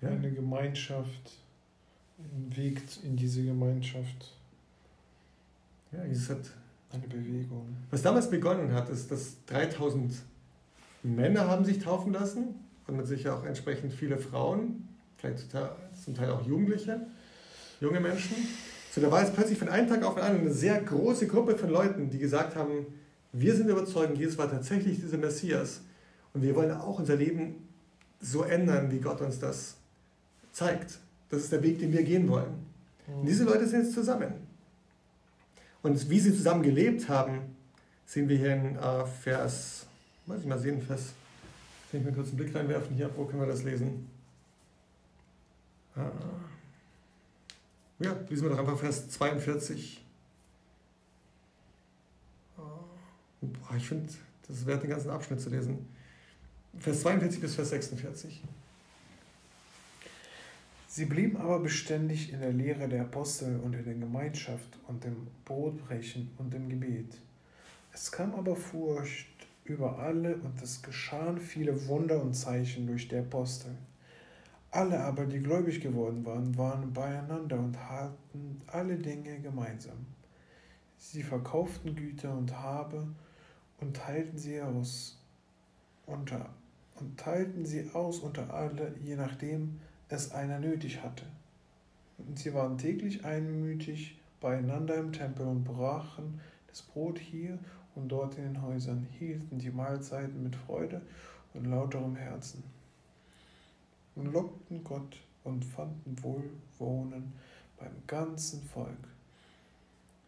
Ja? 0.00 0.10
Eine 0.10 0.30
Gemeinschaft. 0.30 1.32
Weg 2.50 2.82
in 3.02 3.16
diese 3.16 3.42
Gemeinschaft. 3.44 4.34
Ja, 5.92 6.04
Jesus 6.04 6.30
hat. 6.30 6.50
Eine 6.92 7.06
Bewegung. 7.06 7.76
Was 7.90 8.02
damals 8.02 8.28
begonnen 8.28 8.72
hat, 8.72 8.88
ist, 8.88 9.12
dass 9.12 9.36
3000 9.46 10.12
Männer 11.04 11.46
haben 11.46 11.64
sich 11.64 11.78
taufen 11.78 12.12
lassen 12.12 12.56
und 12.88 12.96
mit 12.96 13.06
sicher 13.06 13.36
auch 13.36 13.44
entsprechend 13.44 13.92
viele 13.92 14.18
Frauen, 14.18 14.88
vielleicht 15.16 15.50
zum 16.04 16.14
Teil 16.16 16.30
auch 16.30 16.44
Jugendliche 16.44 17.06
junge 17.80 18.00
Menschen. 18.00 18.36
So, 18.92 19.00
da 19.00 19.10
war 19.10 19.22
jetzt 19.22 19.34
plötzlich 19.34 19.58
von 19.58 19.68
einem 19.68 19.88
Tag 19.88 20.02
auf 20.02 20.16
den 20.16 20.24
anderen 20.24 20.46
eine 20.46 20.54
sehr 20.54 20.80
große 20.80 21.28
Gruppe 21.28 21.56
von 21.56 21.70
Leuten, 21.70 22.10
die 22.10 22.18
gesagt 22.18 22.56
haben, 22.56 22.86
wir 23.32 23.54
sind 23.54 23.68
überzeugt, 23.68 24.18
Jesus 24.18 24.36
war 24.36 24.50
tatsächlich 24.50 25.00
dieser 25.00 25.18
Messias 25.18 25.82
und 26.34 26.42
wir 26.42 26.56
wollen 26.56 26.72
auch 26.72 26.98
unser 26.98 27.14
Leben 27.14 27.68
so 28.20 28.42
ändern, 28.42 28.90
wie 28.90 28.98
Gott 28.98 29.20
uns 29.20 29.38
das 29.38 29.76
zeigt. 30.52 30.98
Das 31.30 31.42
ist 31.42 31.52
der 31.52 31.62
Weg, 31.62 31.78
den 31.78 31.92
wir 31.92 32.02
gehen 32.02 32.28
wollen. 32.28 32.66
Und 33.06 33.26
diese 33.26 33.44
Leute 33.44 33.66
sind 33.66 33.84
jetzt 33.84 33.94
zusammen. 33.94 34.32
Und 35.82 36.10
wie 36.10 36.20
sie 36.20 36.34
zusammen 36.34 36.62
gelebt 36.62 37.08
haben, 37.08 37.56
sehen 38.04 38.28
wir 38.28 38.36
hier 38.36 38.54
in 38.54 38.76
äh, 38.76 39.06
Vers, 39.06 39.86
weiß 40.26 40.40
ich 40.40 40.46
mal 40.46 40.58
sehen, 40.58 40.82
Vers, 40.82 41.12
kann 41.90 42.00
ich 42.00 42.06
mal 42.06 42.12
kurz 42.12 42.28
einen 42.28 42.36
Blick 42.36 42.54
reinwerfen 42.54 42.94
hier, 42.96 43.10
wo 43.16 43.24
können 43.24 43.40
wir 43.40 43.46
das 43.46 43.62
lesen? 43.62 44.08
Ah. 45.96 46.10
Ja, 47.98 48.16
lesen 48.28 48.44
wir 48.44 48.50
doch 48.50 48.58
einfach 48.58 48.78
Vers 48.78 49.08
42. 49.10 50.04
Ah, 53.70 53.76
ich 53.76 53.86
finde, 53.86 54.12
das 54.46 54.58
ist 54.58 54.66
wert, 54.66 54.82
den 54.82 54.90
ganzen 54.90 55.10
Abschnitt 55.10 55.40
zu 55.40 55.50
lesen. 55.50 55.86
Vers 56.78 57.00
42 57.00 57.40
bis 57.40 57.54
Vers 57.54 57.70
46. 57.70 58.42
Sie 60.92 61.04
blieben 61.04 61.36
aber 61.36 61.60
beständig 61.60 62.32
in 62.32 62.40
der 62.40 62.52
Lehre 62.52 62.88
der 62.88 63.02
Apostel 63.02 63.60
und 63.60 63.74
in 63.74 63.84
der 63.84 63.94
Gemeinschaft 63.94 64.76
und 64.88 65.04
dem 65.04 65.28
Brotbrechen 65.44 66.32
und 66.36 66.52
dem 66.52 66.68
Gebet. 66.68 67.16
Es 67.92 68.10
kam 68.10 68.34
aber 68.34 68.56
Furcht 68.56 69.28
über 69.62 70.00
alle 70.00 70.34
und 70.38 70.60
es 70.60 70.82
geschahen 70.82 71.38
viele 71.38 71.86
Wunder 71.86 72.20
und 72.20 72.34
Zeichen 72.34 72.88
durch 72.88 73.06
die 73.06 73.18
Apostel. 73.18 73.70
Alle 74.72 74.98
aber, 74.98 75.26
die 75.26 75.38
gläubig 75.38 75.80
geworden 75.80 76.26
waren, 76.26 76.58
waren 76.58 76.92
beieinander 76.92 77.60
und 77.60 77.78
hatten 77.78 78.60
alle 78.66 78.96
Dinge 78.96 79.38
gemeinsam. 79.38 80.06
Sie 80.98 81.22
verkauften 81.22 81.94
Güter 81.94 82.36
und 82.36 82.52
Habe 82.52 83.06
und 83.78 83.96
teilten 83.96 84.36
sie 84.36 84.60
aus 84.60 85.22
unter 86.06 86.50
und 86.96 87.16
teilten 87.16 87.64
sie 87.64 87.88
aus 87.92 88.18
unter 88.18 88.52
alle, 88.52 88.92
je 89.00 89.14
nachdem 89.14 89.78
es 90.10 90.32
einer 90.32 90.58
nötig 90.58 91.02
hatte. 91.02 91.24
Und 92.18 92.38
sie 92.38 92.52
waren 92.52 92.76
täglich 92.76 93.24
einmütig 93.24 94.20
beieinander 94.40 94.96
im 94.96 95.12
Tempel 95.12 95.46
und 95.46 95.64
brachen 95.64 96.40
das 96.68 96.82
Brot 96.82 97.18
hier 97.18 97.58
und 97.94 98.08
dort 98.08 98.36
in 98.36 98.44
den 98.44 98.62
Häusern, 98.62 99.06
hielten 99.18 99.58
die 99.58 99.70
Mahlzeiten 99.70 100.42
mit 100.42 100.56
Freude 100.56 101.00
und 101.54 101.64
lauterem 101.64 102.16
Herzen 102.16 102.62
und 104.14 104.32
lockten 104.32 104.84
Gott 104.84 105.16
und 105.44 105.64
fanden 105.64 106.16
Wohlwohnen 106.22 107.32
beim 107.78 107.92
ganzen 108.06 108.62
Volk. 108.62 109.08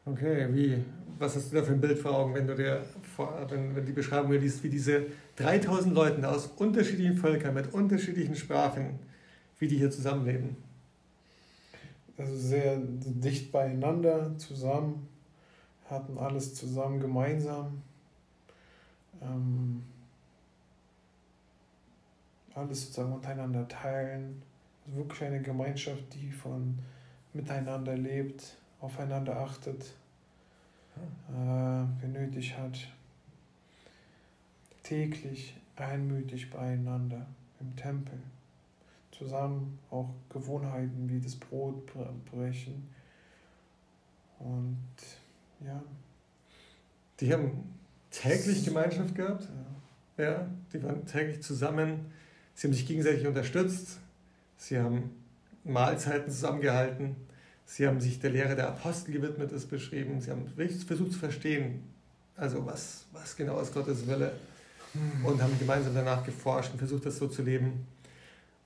Okay, 0.05 0.49
wie, 0.53 0.83
was 1.19 1.37
hast 1.37 1.53
du 1.53 1.57
da 1.57 1.63
für 1.63 1.73
ein 1.73 1.81
Bild 1.81 1.97
vor 1.99 2.13
Augen, 2.13 2.35
wenn 2.35 2.47
du 2.47 2.57
dir 2.57 2.85
vor, 3.15 3.47
wenn, 3.49 3.77
wenn 3.77 3.87
die 3.87 3.93
Beschreibung 3.93 4.33
liest, 4.33 4.65
wie 4.65 4.69
diese 4.69 5.07
3000 5.37 5.95
Leute 5.95 6.29
aus 6.29 6.47
unterschiedlichen 6.57 7.17
Völkern 7.17 7.55
mit 7.55 7.73
unterschiedlichen 7.73 8.35
Sprachen, 8.35 8.99
wie 9.63 9.69
die 9.69 9.79
hier 9.79 9.93
zusammenleben? 9.93 10.57
Also 12.19 12.37
sehr 12.37 12.79
dicht 12.81 13.53
beieinander, 13.53 14.37
zusammen, 14.37 15.09
hatten 15.89 16.19
alles 16.19 16.57
zusammen 16.57 16.99
gemeinsam. 16.99 17.81
Ähm, 19.21 19.85
alles 22.57 22.87
sozusagen 22.87 23.13
untereinander 23.13 23.69
teilen. 23.69 24.43
Also 24.85 24.99
wirklich 24.99 25.23
eine 25.23 25.41
Gemeinschaft, 25.41 26.03
die 26.13 26.33
von 26.33 26.81
miteinander 27.33 27.97
lebt, 27.97 28.57
aufeinander 28.81 29.37
achtet, 29.37 29.95
äh, 31.29 31.87
wer 32.01 32.09
nötig 32.09 32.59
hat. 32.59 32.89
Täglich 34.83 35.55
einmütig 35.77 36.51
beieinander 36.51 37.25
im 37.61 37.77
Tempel. 37.77 38.19
Zusammen 39.17 39.79
auch 39.91 40.11
Gewohnheiten 40.29 41.09
wie 41.09 41.21
das 41.21 41.37
Brot 41.37 41.91
brechen. 42.31 42.89
Und 44.39 44.79
ja. 45.65 45.83
Die 47.21 47.33
haben 47.33 47.75
täglich 48.11 48.65
Gemeinschaft 48.65 49.15
gehabt. 49.15 49.49
Ja. 50.19 50.25
ja. 50.25 50.47
Die 50.73 50.83
waren 50.83 51.07
täglich 51.07 51.43
zusammen. 51.43 52.13
Sie 52.55 52.67
haben 52.67 52.75
sich 52.75 52.87
gegenseitig 52.87 53.27
unterstützt. 53.27 53.99
Sie 54.57 54.79
haben 54.79 55.11
Mahlzeiten 55.65 56.31
zusammengehalten. 56.31 57.17
Sie 57.65 57.87
haben 57.87 58.01
sich 58.01 58.21
der 58.21 58.31
Lehre 58.31 58.57
der 58.57 58.69
Apostel 58.69 59.13
gewidmet, 59.13 59.53
ist 59.53 59.71
beschrieben. 59.71 60.21
Sie 60.21 60.31
haben 60.31 60.47
versucht 60.87 61.13
zu 61.13 61.19
verstehen, 61.19 61.83
also 62.37 62.67
was, 62.67 63.07
was 63.13 63.37
genau 63.37 63.61
ist 63.61 63.73
Gottes 63.73 64.07
Wille 64.07 64.33
hm. 64.93 65.25
und 65.25 65.43
haben 65.43 65.59
gemeinsam 65.59 65.95
danach 65.95 66.25
geforscht 66.25 66.73
und 66.73 66.79
versucht, 66.79 67.07
das 67.07 67.17
so 67.17 67.29
zu 67.29 67.43
leben. 67.43 67.87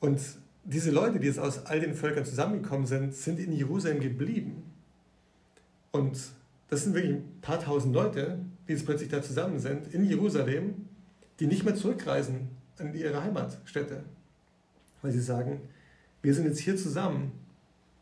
Und 0.00 0.20
diese 0.64 0.90
Leute, 0.90 1.20
die 1.20 1.26
jetzt 1.26 1.38
aus 1.38 1.66
all 1.66 1.80
den 1.80 1.94
Völkern 1.94 2.24
zusammengekommen 2.24 2.86
sind, 2.86 3.14
sind 3.14 3.38
in 3.38 3.52
Jerusalem 3.52 4.00
geblieben. 4.00 4.62
Und 5.92 6.18
das 6.68 6.84
sind 6.84 6.94
wirklich 6.94 7.14
ein 7.14 7.40
paar 7.40 7.60
tausend 7.60 7.94
Leute, 7.94 8.38
die 8.66 8.72
jetzt 8.72 8.84
plötzlich 8.84 9.08
da 9.08 9.22
zusammen 9.22 9.60
sind, 9.60 9.92
in 9.94 10.04
Jerusalem, 10.04 10.86
die 11.38 11.46
nicht 11.46 11.64
mehr 11.64 11.74
zurückreisen 11.74 12.48
in 12.78 12.94
ihre 12.94 13.22
Heimatstätte. 13.22 14.02
Weil 15.02 15.12
sie 15.12 15.20
sagen, 15.20 15.60
wir 16.22 16.34
sind 16.34 16.46
jetzt 16.46 16.58
hier 16.58 16.76
zusammen 16.76 17.32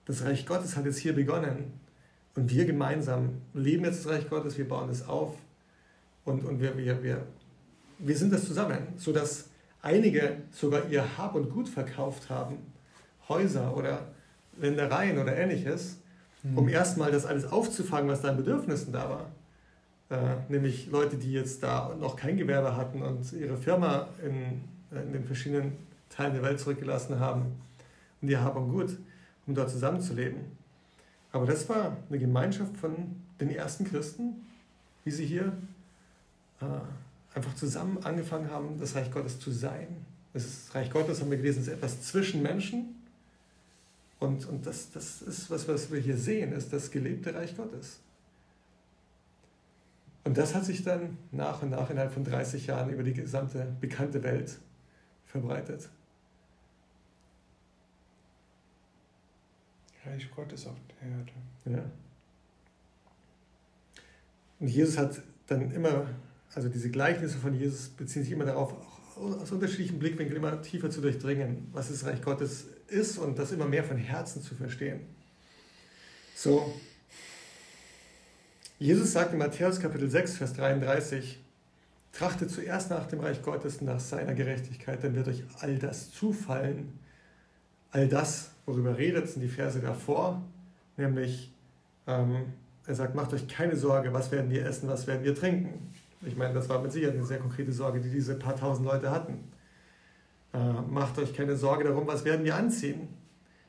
das 0.05 0.23
Reich 0.23 0.47
Gottes 0.47 0.77
hat 0.77 0.85
jetzt 0.85 0.99
hier 0.99 1.15
begonnen 1.15 1.73
und 2.35 2.51
wir 2.51 2.67
gemeinsam 2.67 3.41
leben 3.55 3.85
jetzt 3.85 4.05
das 4.05 4.13
Reich 4.13 4.29
Gottes, 4.29 4.59
wir 4.59 4.69
bauen 4.69 4.91
es 4.91 5.07
auf 5.07 5.37
und, 6.25 6.45
und 6.45 6.61
wir, 6.61 6.77
wir, 6.77 7.03
wir, 7.03 7.27
wir 7.99 8.17
sind 8.17 8.33
das 8.33 8.45
zusammen, 8.45 8.79
sodass 8.97 9.49
einige 9.85 10.39
sogar 10.51 10.89
ihr 10.89 11.19
Hab 11.19 11.35
und 11.35 11.51
Gut 11.51 11.69
verkauft 11.69 12.31
haben, 12.31 12.59
Häuser 13.29 13.77
oder 13.77 14.07
Ländereien 14.59 15.19
oder 15.19 15.37
ähnliches, 15.37 15.99
mhm. 16.43 16.59
um 16.59 16.69
erstmal 16.69 17.13
das 17.13 17.27
alles 17.27 17.45
aufzufangen, 17.45 18.09
was 18.09 18.23
da 18.23 18.31
an 18.31 18.37
Bedürfnissen 18.37 18.93
da 18.93 19.09
war. 19.09 19.31
Äh, 20.11 20.37
nämlich 20.49 20.91
Leute, 20.91 21.17
die 21.17 21.33
jetzt 21.33 21.63
da 21.63 21.95
noch 21.99 22.17
kein 22.17 22.37
Gewerbe 22.37 22.77
hatten 22.77 23.03
und 23.03 23.33
ihre 23.33 23.57
Firma 23.57 24.09
in, 24.23 24.63
in 24.99 25.13
den 25.13 25.25
verschiedenen 25.25 25.73
Teilen 26.09 26.35
der 26.35 26.43
Welt 26.43 26.61
zurückgelassen 26.61 27.19
haben 27.21 27.47
und 28.21 28.29
ihr 28.29 28.43
Hab 28.43 28.57
und 28.57 28.71
Gut 28.71 28.97
um 29.47 29.55
dort 29.55 29.71
zusammenzuleben. 29.71 30.41
Aber 31.33 31.47
das 31.47 31.69
war 31.69 31.97
eine 32.09 32.19
Gemeinschaft 32.19 32.77
von 32.77 32.95
den 33.41 33.51
ersten 33.51 33.85
Christen, 33.85 34.47
wie 35.05 35.11
sie 35.11 35.27
hier 35.27 35.53
äh, 36.61 36.65
einfach 37.35 37.55
zusammen 37.55 37.99
angefangen 38.05 38.51
haben, 38.51 38.79
das 38.79 38.95
Reich 38.95 39.11
Gottes 39.11 39.41
zu 39.41 39.51
sein. 39.51 39.89
Das 40.33 40.75
Reich 40.75 40.91
Gottes, 40.91 41.21
haben 41.21 41.31
wir 41.31 41.39
gelesen, 41.39 41.63
ist 41.63 41.69
etwas 41.69 42.03
zwischen 42.03 42.43
Menschen. 42.43 42.95
Und, 44.21 44.47
und 44.47 44.67
das, 44.67 44.91
das 44.93 45.23
ist, 45.23 45.51
was, 45.51 45.69
was 45.69 45.91
wir 45.91 46.01
hier 46.01 46.17
sehen, 46.17 46.53
ist 46.53 46.73
das 46.73 46.91
gelebte 46.91 47.35
Reich 47.35 47.57
Gottes. 47.57 47.99
Und 50.25 50.39
das 50.39 50.55
hat 50.55 50.65
sich 50.65 50.83
dann 50.83 51.19
nach 51.33 51.63
und 51.63 51.71
nach 51.71 51.91
innerhalb 51.91 52.13
von 52.13 52.25
30 52.25 52.67
Jahren 52.67 52.91
über 52.91 53.03
die 53.03 53.13
gesamte 53.13 53.77
bekannte 53.81 54.23
Welt 54.23 54.59
verbreitet. 55.27 55.91
Reich 60.07 60.31
Gottes 60.35 60.67
auf 60.67 60.77
der 61.01 61.09
Erde. 61.09 61.33
Ja. 61.67 61.91
Und 64.61 64.69
Jesus 64.69 64.97
hat 64.97 65.21
dann 65.47 65.71
immer, 65.73 66.07
also 66.55 66.69
diese 66.69 66.91
Gleichnisse 66.91 67.39
von 67.39 67.55
Jesus 67.55 67.89
beziehen 67.89 68.23
sich 68.23 68.33
immer 68.33 68.45
darauf, 68.45 68.73
auch 68.73 69.41
aus 69.41 69.53
unterschiedlichen 69.53 69.99
Blickwinkeln 69.99 70.37
immer 70.37 70.61
tiefer 70.63 70.91
zu 70.91 71.01
durchdringen, 71.01 71.69
was 71.73 71.89
das 71.89 72.05
Reich 72.05 72.23
Gottes 72.23 72.67
ist 72.89 73.19
und 73.19 73.39
das 73.39 73.53
immer 73.53 73.67
mehr 73.67 73.85
von 73.85 73.97
Herzen 73.97 74.43
zu 74.43 74.55
verstehen. 74.55 75.01
So, 76.35 76.75
Jesus 78.79 79.13
sagt 79.13 79.33
in 79.33 79.39
Matthäus 79.39 79.81
Kapitel 79.81 80.11
6, 80.11 80.37
Vers 80.37 80.53
33, 80.55 81.41
Trachtet 82.13 82.51
zuerst 82.51 82.91
nach 82.91 83.07
dem 83.07 83.19
Reich 83.19 83.43
Gottes, 83.43 83.81
nach 83.81 83.99
seiner 83.99 84.35
Gerechtigkeit, 84.35 85.03
dann 85.03 85.17
wird 85.17 85.27
euch 85.27 85.43
all 85.59 85.79
das 85.79 86.13
zufallen. 86.13 86.99
All 87.91 88.07
das, 88.07 88.51
worüber 88.67 88.97
redet, 88.97 89.29
sind 89.29 89.43
die 89.43 89.49
Verse 89.49 89.81
davor, 89.81 90.41
nämlich 90.97 91.53
ähm, 92.07 92.53
er 92.87 92.95
sagt, 92.95 93.15
macht 93.15 93.33
euch 93.33 93.49
keine 93.49 93.77
Sorge, 93.77 94.13
was 94.13 94.31
werden 94.31 94.51
wir 94.51 94.65
essen, 94.65 94.89
was 94.89 95.07
werden 95.07 95.25
wir 95.25 95.35
trinken. 95.35 95.93
Ich 96.27 96.37
meine, 96.37 96.55
das 96.55 96.69
war 96.69 96.81
mit 96.81 96.93
Sicherheit 96.93 97.15
eine 97.15 97.25
sehr 97.25 97.39
konkrete 97.39 97.73
Sorge, 97.73 98.01
die 98.01 98.11
diese 98.11 98.35
paar 98.37 98.57
tausend 98.57 98.87
Leute 98.87 99.11
hatten. 99.11 99.53
Äh, 100.53 100.59
macht 100.89 101.19
euch 101.19 101.35
keine 101.35 101.57
Sorge 101.57 101.85
darum, 101.85 102.07
was 102.07 102.25
werden 102.25 102.45
wir 102.45 102.55
anziehen. 102.55 103.09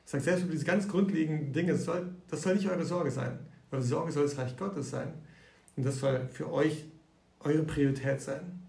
Ich 0.04 0.12
sage, 0.12 0.24
selbst 0.24 0.44
über 0.44 0.52
diese 0.52 0.64
ganz 0.64 0.86
grundlegenden 0.88 1.52
Dinge, 1.52 1.76
soll, 1.76 2.14
das 2.28 2.42
soll 2.42 2.54
nicht 2.54 2.68
eure 2.68 2.84
Sorge 2.84 3.10
sein. 3.10 3.38
Eure 3.72 3.82
Sorge 3.82 4.12
soll 4.12 4.24
das 4.24 4.38
Reich 4.38 4.56
Gottes 4.56 4.90
sein. 4.90 5.12
Und 5.76 5.84
das 5.84 5.98
soll 5.98 6.28
für 6.32 6.52
euch 6.52 6.84
eure 7.40 7.62
Priorität 7.64 8.20
sein. 8.20 8.62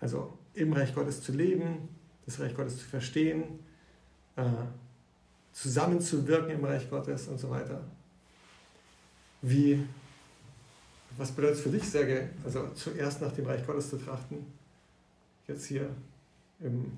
Also 0.00 0.36
im 0.54 0.72
Reich 0.72 0.94
Gottes 0.94 1.22
zu 1.22 1.32
leben, 1.32 1.88
das 2.26 2.40
Reich 2.40 2.54
Gottes 2.54 2.78
zu 2.78 2.84
verstehen, 2.84 3.60
äh, 4.36 4.42
zusammenzuwirken 5.52 6.50
im 6.50 6.64
Reich 6.64 6.88
Gottes 6.90 7.28
und 7.28 7.38
so 7.38 7.50
weiter. 7.50 7.82
Wie, 9.42 9.86
was 11.16 11.32
bedeutet 11.32 11.58
es 11.58 11.62
für 11.62 11.70
dich, 11.70 11.84
Serge, 11.84 12.30
also 12.44 12.68
zuerst 12.70 13.20
nach 13.20 13.32
dem 13.32 13.46
Reich 13.46 13.66
Gottes 13.66 13.90
zu 13.90 13.98
trachten, 13.98 14.46
jetzt 15.46 15.66
hier 15.66 15.88
im 16.60 16.92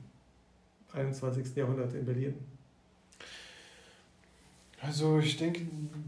21. 0.93 1.57
Jahrhundert 1.57 1.95
in 1.95 2.05
Berlin? 2.05 2.35
Also 4.81 5.19
ich 5.19 5.37
denke, 5.37 5.61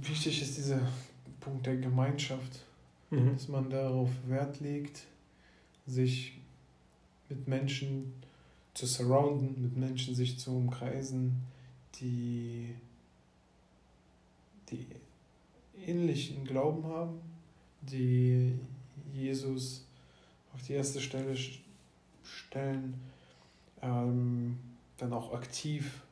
wichtig 0.02 0.42
ist 0.42 0.56
dieser 0.56 0.80
Punkt 1.40 1.66
der 1.66 1.76
Gemeinschaft, 1.76 2.64
mhm. 3.10 3.32
dass 3.32 3.48
man 3.48 3.70
darauf 3.70 4.10
Wert 4.26 4.60
legt, 4.60 5.04
sich 5.86 6.38
mit 7.28 7.46
Menschen 7.46 8.12
zu 8.74 8.86
surrounden, 8.86 9.62
mit 9.62 9.76
Menschen 9.76 10.14
sich 10.14 10.38
zu 10.38 10.56
umkreisen, 10.56 11.42
die, 12.00 12.74
die 14.70 14.86
ähnlichen 15.86 16.44
Glauben 16.44 16.84
haben, 16.84 17.20
die 17.90 18.58
Jesus 19.12 19.86
auf 20.52 20.62
die 20.62 20.74
erste 20.74 21.00
Stelle 21.00 21.34
stellen, 22.22 22.94
ähm, 23.82 24.58
dann 24.96 25.12
auch 25.12 25.34
aktiv 25.34 26.02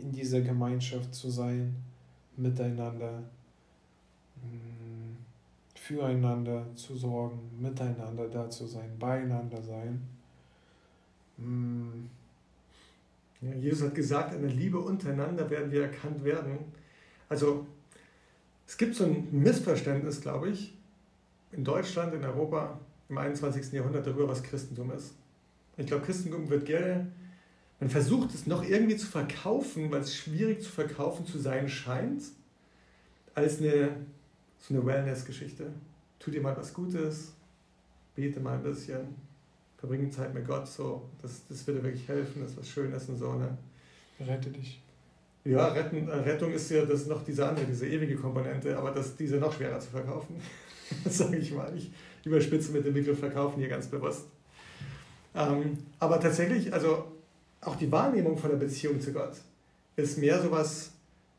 in 0.00 0.12
dieser 0.12 0.40
Gemeinschaft 0.40 1.14
zu 1.14 1.30
sein, 1.30 1.74
miteinander, 2.36 3.22
mm, 4.36 5.16
füreinander 5.74 6.66
zu 6.74 6.96
sorgen, 6.96 7.50
miteinander 7.60 8.28
da 8.28 8.48
zu 8.48 8.66
sein, 8.66 8.98
beieinander 8.98 9.62
sein. 9.62 10.00
Hm. 11.36 12.08
Ja, 13.40 13.54
Jesus 13.54 13.86
hat 13.86 13.94
gesagt, 13.94 14.34
in 14.34 14.42
der 14.42 14.50
Liebe 14.50 14.78
untereinander 14.78 15.48
werden 15.48 15.70
wir 15.70 15.82
erkannt 15.82 16.22
werden. 16.24 16.58
Also 17.28 17.66
es 18.66 18.76
gibt 18.76 18.94
so 18.94 19.04
ein 19.04 19.28
Missverständnis, 19.32 20.20
glaube 20.20 20.50
ich, 20.50 20.74
in 21.52 21.64
Deutschland, 21.64 22.14
in 22.14 22.24
Europa 22.24 22.78
im 23.08 23.18
21. 23.18 23.72
Jahrhundert 23.72 24.06
darüber, 24.06 24.28
was 24.28 24.42
Christentum 24.42 24.92
ist. 24.92 25.14
Ich 25.76 25.86
glaube, 25.86 26.04
Christentum 26.04 26.48
wird 26.48 26.64
gerne, 26.64 27.10
man 27.80 27.90
versucht 27.90 28.34
es 28.34 28.46
noch 28.46 28.62
irgendwie 28.62 28.96
zu 28.96 29.06
verkaufen, 29.06 29.90
weil 29.90 30.00
es 30.00 30.14
schwierig 30.14 30.62
zu 30.62 30.70
verkaufen 30.70 31.26
zu 31.26 31.38
sein 31.38 31.68
scheint, 31.68 32.22
als 33.34 33.60
eine, 33.60 33.96
so 34.58 34.74
eine 34.74 34.84
Wellness-Geschichte. 34.84 35.72
Tu 36.18 36.30
dir 36.30 36.42
mal 36.42 36.56
was 36.56 36.74
Gutes, 36.74 37.32
bete 38.14 38.40
mal 38.40 38.54
ein 38.54 38.62
bisschen, 38.62 39.00
verbringen 39.78 40.12
Zeit 40.12 40.34
mit 40.34 40.46
Gott, 40.46 40.68
so, 40.68 41.08
das, 41.22 41.42
das 41.48 41.66
würde 41.66 41.82
wirklich 41.82 42.06
helfen, 42.06 42.42
das 42.42 42.50
ist 42.50 42.58
was 42.58 42.68
Schönes 42.68 43.08
und 43.08 43.16
so. 43.16 43.32
Ne? 43.32 43.56
Rette 44.20 44.50
dich. 44.50 44.82
Ja, 45.44 45.68
Retten, 45.68 46.06
Rettung 46.06 46.52
ist 46.52 46.70
ja 46.70 46.84
das 46.84 47.06
noch 47.06 47.24
diese 47.24 47.48
andere, 47.48 47.64
diese 47.64 47.86
ewige 47.88 48.14
Komponente, 48.16 48.76
aber 48.76 48.90
das, 48.90 49.16
diese 49.16 49.36
noch 49.36 49.54
schwerer 49.54 49.80
zu 49.80 49.88
verkaufen. 49.88 50.36
sage 51.08 51.36
ich 51.36 51.52
mal. 51.52 51.72
Ich 51.76 51.90
überspitze 52.24 52.72
mit 52.72 52.84
dem 52.84 52.94
Begriff 52.94 53.18
verkaufen 53.18 53.58
hier 53.58 53.68
ganz 53.68 53.86
bewusst. 53.86 54.26
Ähm, 55.34 55.78
aber 55.98 56.20
tatsächlich, 56.20 56.72
also 56.72 57.04
auch 57.60 57.76
die 57.76 57.90
Wahrnehmung 57.90 58.36
von 58.36 58.50
der 58.50 58.56
Beziehung 58.56 59.00
zu 59.00 59.12
Gott 59.12 59.36
ist 59.96 60.18
mehr 60.18 60.40
sowas, 60.40 60.92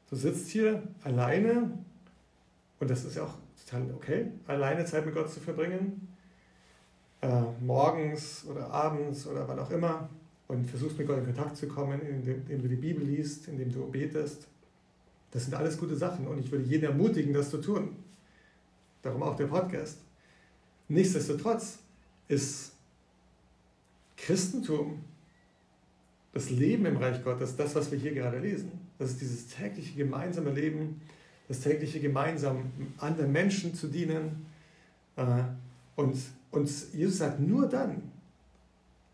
du 0.10 0.16
sitzt 0.16 0.50
hier 0.50 0.84
alleine 1.04 1.72
und 2.80 2.90
das 2.90 3.06
ist 3.06 3.16
ja 3.16 3.24
auch 3.24 3.34
total 3.66 3.84
okay, 3.96 4.28
alleine 4.48 4.86
Zeit 4.86 5.06
mit 5.06 5.16
Gott 5.16 5.32
zu 5.32 5.40
verbringen, 5.40 6.08
äh, 7.22 7.42
morgens 7.60 8.46
oder 8.50 8.70
abends 8.72 9.28
oder 9.28 9.48
wann 9.48 9.60
auch 9.60 9.72
immer 9.72 10.10
und 10.48 10.70
versuchst 10.70 10.98
mit 10.98 11.08
Gott 11.08 11.20
in 11.20 11.26
Kontakt 11.26 11.58
zu 11.58 11.68
kommen, 11.68 12.02
indem, 12.02 12.42
indem 12.42 12.62
du 12.62 12.68
die 12.68 12.76
Bibel 12.76 13.06
liest, 13.06 13.48
indem 13.48 13.72
du 13.72 13.90
betest. 13.90 14.48
Das 15.32 15.46
sind 15.46 15.54
alles 15.54 15.78
gute 15.78 15.96
Sachen 15.96 16.28
und 16.28 16.40
ich 16.40 16.52
würde 16.52 16.66
jeden 16.66 16.84
ermutigen, 16.84 17.34
das 17.34 17.50
zu 17.50 17.60
tun. 17.60 17.96
Darum 19.02 19.24
auch 19.24 19.36
der 19.36 19.48
Podcast. 19.48 19.98
Nichtsdestotrotz 20.88 21.80
ist 22.28 22.74
Christentum, 24.18 25.04
das 26.34 26.50
Leben 26.50 26.86
im 26.86 26.98
Reich 26.98 27.24
Gottes, 27.24 27.56
das, 27.56 27.76
was 27.76 27.92
wir 27.92 27.98
hier 27.98 28.14
gerade 28.14 28.40
lesen. 28.40 28.72
Das 29.00 29.12
ist 29.12 29.22
dieses 29.22 29.48
tägliche 29.48 29.96
gemeinsame 29.96 30.52
Leben, 30.52 31.02
das 31.48 31.60
tägliche 31.60 32.00
gemeinsam 32.00 32.72
anderen 32.98 33.32
Menschen 33.32 33.74
zu 33.74 33.88
dienen. 33.88 34.46
Äh, 35.16 35.44
und, 35.96 36.16
und 36.52 36.70
Jesus 36.94 37.18
sagt, 37.18 37.40
nur 37.40 37.68
dann 37.68 38.04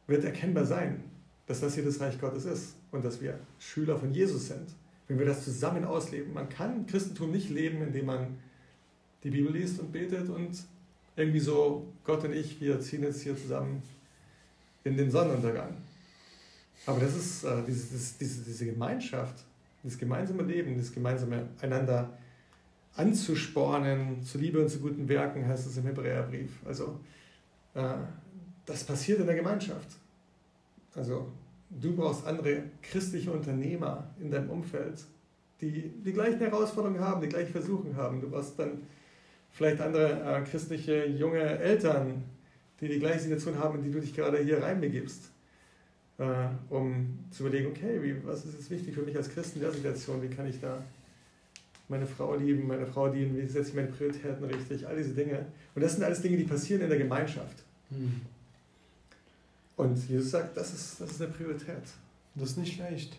wird 0.06 0.24
erkennbar 0.24 0.66
sein, 0.66 1.04
dass 1.48 1.62
das 1.62 1.76
hier 1.76 1.86
das 1.86 2.00
Reich 2.00 2.20
Gottes 2.20 2.46
ist 2.46 2.76
und 2.92 3.04
dass 3.04 3.22
wir 3.22 3.40
Schüler 3.60 3.98
von 3.98 4.14
Jesus 4.14 4.48
sind, 4.48 4.68
wenn 5.08 5.18
wir 5.18 5.26
das 5.26 5.44
zusammen 5.44 5.86
ausleben. 5.86 6.34
Man 6.34 6.50
kann 6.50 6.86
Christentum 6.86 7.32
nicht 7.32 7.50
leben, 7.50 7.82
indem 7.82 8.06
man 8.08 8.38
die 9.30 9.38
Bibel 9.38 9.52
liest 9.52 9.80
und 9.80 9.92
betet 9.92 10.30
und 10.30 10.58
irgendwie 11.18 11.40
so, 11.40 11.86
Gott 12.06 12.24
und 12.24 12.34
ich, 12.34 12.62
wir 12.62 12.80
ziehen 12.80 13.04
jetzt 13.04 13.22
hier 13.22 13.36
zusammen 13.36 13.84
in 14.84 14.96
den 14.96 15.12
Sonnenuntergang. 15.12 15.76
Aber 16.86 17.00
das 17.00 17.16
ist 17.16 17.44
äh, 17.44 17.62
diese, 17.68 18.14
diese, 18.20 18.44
diese 18.44 18.66
Gemeinschaft, 18.68 19.44
das 19.84 19.98
gemeinsame 19.98 20.44
Leben, 20.44 20.78
das 20.78 20.94
gemeinsame 20.94 21.50
einander 21.62 22.18
anzuspornen, 22.96 24.24
zu 24.24 24.38
Liebe 24.38 24.62
und 24.62 24.70
zu 24.70 24.80
guten 24.80 25.10
Werken, 25.10 25.46
heißt 25.46 25.68
es 25.68 25.78
im 25.78 25.84
Hebräerbrief. 25.84 26.52
Also 26.66 27.00
äh, 27.74 27.96
das 28.66 28.86
passiert 28.86 29.20
in 29.20 29.26
der 29.26 29.36
Gemeinschaft. 29.36 29.90
Also 30.96 31.32
du 31.70 31.96
brauchst 31.96 32.26
andere 32.26 32.64
christliche 32.82 33.32
Unternehmer 33.32 34.10
in 34.22 34.32
deinem 34.32 34.50
Umfeld, 34.50 35.04
die 35.60 35.92
die 36.06 36.14
gleichen 36.14 36.40
Herausforderungen 36.40 37.02
haben, 37.02 37.22
die 37.22 37.30
gleichen 37.30 37.52
Versuchen 37.52 37.96
haben. 37.98 38.22
Du 38.22 38.30
brauchst 38.30 38.58
dann 38.58 38.84
vielleicht 39.58 39.82
andere 39.82 40.22
äh, 40.22 40.42
christliche 40.44 41.08
junge 41.08 41.40
Eltern, 41.40 42.24
die 42.80 42.88
die 42.88 43.00
gleiche 43.00 43.22
Situation 43.22 43.58
haben, 43.58 43.80
in 43.80 43.86
die 43.86 43.92
du 43.92 44.00
dich 44.00 44.14
gerade 44.14 44.38
hier 44.38 44.62
reinbegibst, 44.62 45.32
äh, 46.20 46.24
um 46.70 47.18
zu 47.32 47.44
überlegen, 47.44 47.72
okay, 47.72 48.00
wie, 48.04 48.16
was 48.24 48.46
ist 48.46 48.54
jetzt 48.54 48.70
wichtig 48.70 48.94
für 48.94 49.02
mich 49.02 49.18
als 49.18 49.30
Christ 49.30 49.56
in 49.56 49.62
der 49.62 49.72
Situation, 49.72 50.22
wie 50.22 50.28
kann 50.28 50.48
ich 50.48 50.62
da 50.62 50.84
meine 51.90 52.06
Frau 52.06 52.36
lieben, 52.36 52.68
meine 52.68 52.86
Frau 52.86 53.10
dienen, 53.10 53.36
wie 53.36 53.46
setze 53.48 53.70
ich 53.70 53.76
meine 53.76 53.88
Prioritäten 53.88 54.44
richtig, 54.44 54.86
all 54.86 54.96
diese 54.96 55.14
Dinge. 55.14 55.46
Und 55.74 55.82
das 55.82 55.94
sind 55.94 56.04
alles 56.04 56.22
Dinge, 56.22 56.38
die 56.38 56.44
passieren 56.44 56.84
in 56.84 56.90
der 56.90 57.00
Gemeinschaft. 57.00 57.64
Hm. 57.90 58.22
Und 59.78 60.10
Jesus 60.10 60.32
sagt, 60.32 60.56
das 60.56 60.74
ist, 60.74 61.02
das 61.02 61.12
ist 61.12 61.22
eine 61.22 61.32
Priorität. 61.32 61.84
Das 62.36 62.50
ist 62.50 62.58
nicht 62.58 62.78
leicht. 62.78 63.18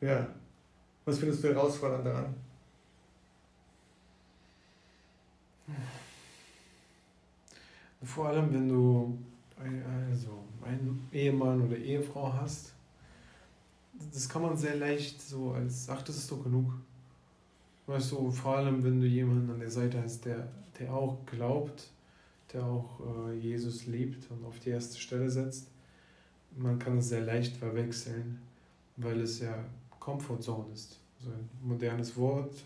Ja. 0.00 0.28
Was 1.04 1.18
findest 1.18 1.42
du 1.42 1.48
herausfordernd 1.48 2.06
daran? 2.06 2.34
Vor 8.02 8.28
allem, 8.28 8.52
wenn 8.52 8.68
du 8.68 9.18
also 9.58 10.44
einen 10.64 11.08
Ehemann 11.12 11.60
oder 11.62 11.76
Ehefrau 11.76 12.32
hast, 12.32 12.72
das 14.12 14.28
kann 14.28 14.42
man 14.42 14.56
sehr 14.56 14.76
leicht 14.76 15.20
so 15.20 15.52
als, 15.52 15.88
ach, 15.90 16.02
das 16.02 16.16
ist 16.16 16.30
doch 16.30 16.42
genug. 16.42 16.72
Weißt 17.86 18.12
du, 18.12 18.30
vor 18.30 18.56
allem, 18.56 18.82
wenn 18.82 19.00
du 19.00 19.06
jemanden 19.06 19.50
an 19.50 19.60
der 19.60 19.70
Seite 19.70 20.02
hast, 20.02 20.24
der, 20.24 20.48
der 20.78 20.92
auch 20.94 21.18
glaubt, 21.26 21.90
der 22.52 22.64
auch 22.64 23.00
äh, 23.28 23.34
Jesus 23.34 23.86
liebt 23.86 24.30
und 24.30 24.44
auf 24.44 24.58
die 24.60 24.70
erste 24.70 24.98
Stelle 24.98 25.28
setzt, 25.28 25.68
man 26.56 26.78
kann 26.78 26.98
es 26.98 27.08
sehr 27.08 27.20
leicht 27.20 27.56
verwechseln, 27.56 28.40
weil 28.96 29.20
es 29.20 29.40
ja 29.40 29.64
Comfortzone 29.98 30.72
ist. 30.72 30.98
So 31.18 31.30
ein 31.30 31.48
modernes 31.62 32.16
Wort, 32.16 32.64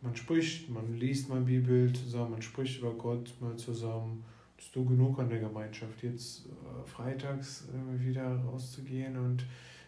man 0.00 0.14
spricht, 0.14 0.70
man 0.70 0.94
liest 0.94 1.28
mal 1.28 1.40
Bibel 1.40 1.92
zusammen, 1.92 2.32
man 2.32 2.42
spricht 2.42 2.80
über 2.80 2.92
Gott 2.92 3.34
mal 3.40 3.56
zusammen. 3.56 4.24
Das 4.56 4.66
ist 4.66 4.76
du 4.76 4.84
genug 4.84 5.18
an 5.18 5.28
der 5.28 5.40
Gemeinschaft. 5.40 6.02
Jetzt 6.02 6.46
äh, 6.46 6.88
freitags 6.88 7.68
äh, 7.68 8.04
wieder 8.04 8.36
rauszugehen 8.42 9.16
und 9.16 9.44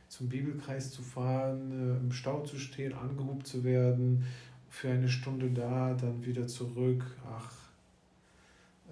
zum 0.08 0.28
Bibelkreis 0.28 0.90
zu 0.90 1.02
fahren, 1.02 1.70
äh, 1.70 1.98
im 1.98 2.12
Stau 2.12 2.42
zu 2.42 2.58
stehen, 2.58 2.92
angehobt 2.92 3.46
zu 3.46 3.64
werden, 3.64 4.24
für 4.68 4.90
eine 4.90 5.08
Stunde 5.08 5.50
da, 5.50 5.94
dann 5.94 6.24
wieder 6.24 6.46
zurück. 6.46 7.04
Ach, 7.28 7.52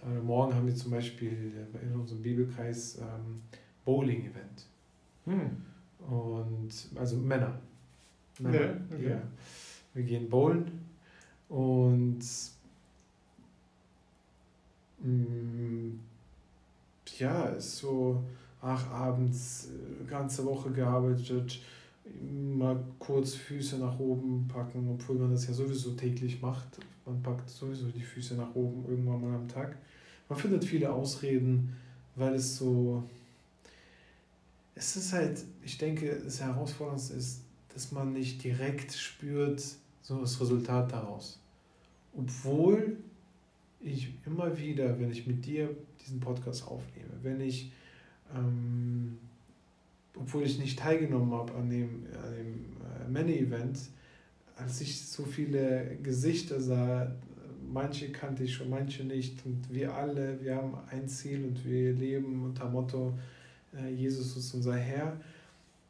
äh, 0.04 0.20
morgen 0.20 0.54
haben 0.54 0.66
wir 0.66 0.74
zum 0.74 0.90
Beispiel 0.90 1.52
in 1.82 1.94
unserem 1.94 2.22
Bibelkreis 2.22 2.98
ähm, 2.98 3.42
Bowling-Event. 3.84 4.66
Hm. 5.26 5.62
Und 6.08 6.70
also 6.96 7.16
Männer. 7.16 7.58
Männer 8.38 8.60
ja, 8.60 8.76
okay. 8.92 9.10
ja. 9.10 9.22
Wir 9.94 10.04
gehen 10.04 10.28
bowlen 10.28 10.87
und 11.48 12.20
mh, 15.02 15.08
mm, 15.08 16.00
ja, 17.18 17.44
ist 17.46 17.78
so, 17.78 18.22
ach, 18.60 18.90
abends, 18.90 19.68
äh, 19.68 20.04
ganze 20.04 20.44
Woche 20.44 20.70
gearbeitet, 20.70 21.60
mal 22.22 22.82
kurz 22.98 23.34
Füße 23.34 23.78
nach 23.78 23.98
oben 23.98 24.48
packen, 24.48 24.88
obwohl 24.90 25.16
man 25.16 25.30
das 25.30 25.46
ja 25.46 25.52
sowieso 25.52 25.92
täglich 25.92 26.40
macht. 26.40 26.78
Man 27.04 27.22
packt 27.22 27.48
sowieso 27.50 27.86
die 27.88 28.02
Füße 28.02 28.34
nach 28.34 28.54
oben 28.54 28.84
irgendwann 28.88 29.20
mal 29.20 29.36
am 29.36 29.48
Tag. 29.48 29.76
Man 30.28 30.38
findet 30.38 30.64
viele 30.64 30.92
Ausreden, 30.92 31.76
weil 32.16 32.34
es 32.34 32.56
so. 32.56 33.02
Es 34.74 34.96
ist 34.96 35.12
halt, 35.12 35.44
ich 35.62 35.76
denke, 35.76 36.20
das 36.22 36.40
Herausforderndste 36.40 37.14
ist, 37.14 37.40
dass 37.74 37.90
man 37.90 38.12
nicht 38.12 38.44
direkt 38.44 38.92
spürt, 38.92 39.62
so 40.08 40.20
das 40.22 40.40
Resultat 40.40 40.90
daraus. 40.90 41.38
Obwohl 42.16 42.96
ich 43.80 44.08
immer 44.24 44.56
wieder, 44.56 44.98
wenn 44.98 45.10
ich 45.10 45.26
mit 45.26 45.44
dir 45.44 45.68
diesen 46.00 46.18
Podcast 46.18 46.66
aufnehme, 46.66 47.12
wenn 47.22 47.42
ich, 47.42 47.70
ähm, 48.34 49.18
obwohl 50.16 50.44
ich 50.44 50.58
nicht 50.58 50.78
teilgenommen 50.78 51.32
habe 51.32 51.54
an 51.54 51.68
dem, 51.68 52.06
an 52.24 52.34
dem 52.34 52.64
äh, 53.06 53.10
Many-Event, 53.10 53.78
als 54.56 54.80
ich 54.80 54.98
so 54.98 55.24
viele 55.24 55.98
Gesichter 56.02 56.58
sah, 56.58 57.14
manche 57.70 58.10
kannte 58.10 58.44
ich 58.44 58.54
schon, 58.54 58.70
manche 58.70 59.04
nicht, 59.04 59.44
und 59.44 59.62
wir 59.70 59.94
alle, 59.94 60.42
wir 60.42 60.56
haben 60.56 60.74
ein 60.90 61.06
Ziel 61.06 61.44
und 61.44 61.64
wir 61.66 61.92
leben 61.92 62.46
unter 62.46 62.68
Motto, 62.68 63.12
äh, 63.76 63.92
Jesus 63.92 64.38
ist 64.38 64.54
unser 64.54 64.76
Herr. 64.76 65.20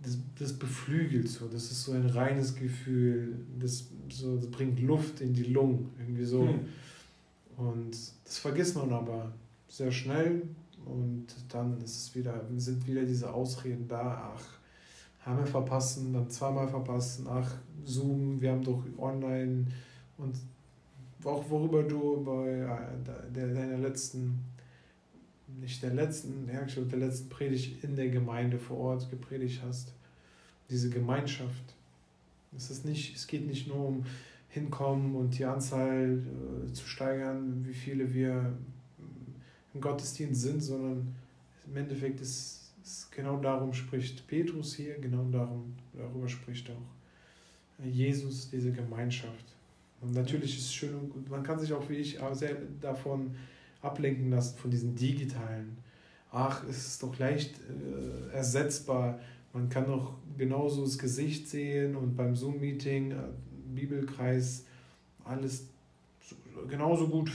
Das, 0.01 0.19
das 0.39 0.53
beflügelt 0.53 1.29
so, 1.29 1.49
das 1.49 1.71
ist 1.73 1.85
so 1.85 1.93
ein 1.93 2.07
reines 2.07 2.55
Gefühl, 2.55 3.37
das, 3.59 3.87
so, 4.13 4.37
das 4.37 4.51
bringt 4.51 4.81
Luft 4.81 5.21
in 5.21 5.33
die 5.33 5.45
Lungen, 5.45 5.91
irgendwie 5.99 6.25
so. 6.25 6.45
Mhm. 6.45 6.61
Und 7.57 7.97
das 8.25 8.39
vergisst 8.39 8.77
man 8.77 8.93
aber 8.93 9.33
sehr 9.69 9.91
schnell 9.91 10.43
und 10.85 11.27
dann 11.49 11.81
ist 11.81 11.97
es 11.97 12.15
wieder, 12.15 12.45
sind 12.57 12.87
wieder 12.87 13.05
diese 13.05 13.33
Ausreden 13.33 13.87
da, 13.89 14.33
ach, 14.35 14.59
haben 15.21 15.39
wir 15.39 15.47
verpassen, 15.47 16.13
dann 16.13 16.31
zweimal 16.31 16.69
verpassen, 16.69 17.27
ach, 17.29 17.57
Zoom, 17.85 18.41
wir 18.41 18.53
haben 18.53 18.63
doch 18.63 18.83
online 18.99 19.67
und 20.17 20.37
auch 21.25 21.45
worüber 21.51 21.83
du 21.83 22.23
bei 22.25 22.49
äh, 22.49 23.33
der, 23.35 23.49
deiner 23.49 23.79
letzten, 23.79 24.39
nicht 25.61 25.83
der 25.83 25.95
letzten, 25.95 26.49
ja, 26.49 26.65
ich 26.65 26.75
glaube, 26.75 26.89
der 26.89 27.01
letzten 27.01 27.29
Predigt 27.29 27.83
in 27.83 27.97
der 27.97 28.09
Gemeinde 28.09 28.59
vor 28.59 28.79
Ort 28.79 29.11
gepredigt 29.11 29.63
hast. 29.67 29.93
Diese 30.71 30.91
Gemeinschaft. 30.91 31.75
Es, 32.59 32.71
ist 32.71 32.85
nicht, 32.85 33.17
es 33.17 33.27
geht 33.27 33.47
nicht 33.47 33.69
nur 33.69 33.87
um 33.87 34.05
hinkommen 34.49 35.15
und 35.15 35.39
die 35.39 35.45
Anzahl 35.45 36.19
äh, 36.19 36.73
zu 36.73 36.87
steigern, 36.87 37.65
wie 37.67 37.75
viele 37.75 38.13
wir 38.13 38.53
im 39.75 39.81
Gottesdienst 39.81 40.43
sind, 40.43 40.61
sondern 40.63 41.15
im 41.67 41.77
Endeffekt 41.77 42.21
ist 42.21 42.73
es 42.83 43.11
genau 43.11 43.39
darum 43.39 43.73
spricht 43.73 44.27
Petrus 44.27 44.75
hier, 44.75 44.99
genau 44.99 45.25
darum, 45.31 45.75
darüber 45.93 46.29
spricht 46.29 46.71
auch 46.71 47.85
Jesus, 47.85 48.51
diese 48.51 48.73
Gemeinschaft. 48.73 49.45
Und 50.01 50.15
natürlich 50.15 50.57
ist 50.57 50.65
es 50.65 50.75
schön 50.75 50.95
und 50.95 51.11
gut, 51.11 51.29
man 51.29 51.43
kann 51.43 51.59
sich 51.59 51.73
auch 51.73 51.89
wie 51.89 51.97
ich 51.97 52.19
sehr 52.33 52.57
davon 52.81 53.35
ablenken 53.83 54.31
lassen, 54.31 54.57
von 54.57 54.71
diesen 54.71 54.95
digitalen. 54.95 55.77
Ach, 56.31 56.65
es 56.69 56.87
ist 56.87 57.03
doch 57.03 57.19
leicht 57.19 57.55
äh, 57.61 58.35
ersetzbar 58.35 59.19
Man 59.59 59.69
kann 59.69 59.91
auch 59.91 60.13
genauso 60.37 60.85
das 60.85 60.97
Gesicht 60.97 61.49
sehen 61.49 61.97
und 61.97 62.17
beim 62.17 62.37
Zoom-Meeting, 62.37 63.11
äh, 63.11 63.17
Bibelkreis, 63.75 64.65
alles 65.25 65.67
genauso 66.69 67.09
gut 67.09 67.31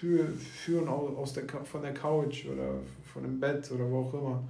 führen 0.00 0.88
aus 0.88 1.32
der, 1.34 1.44
von 1.48 1.82
der 1.82 1.92
Couch 1.92 2.46
oder 2.46 2.76
von 3.12 3.24
dem 3.24 3.40
Bett 3.40 3.70
oder 3.72 3.90
wo 3.90 3.98
auch 3.98 4.14
immer. 4.14 4.44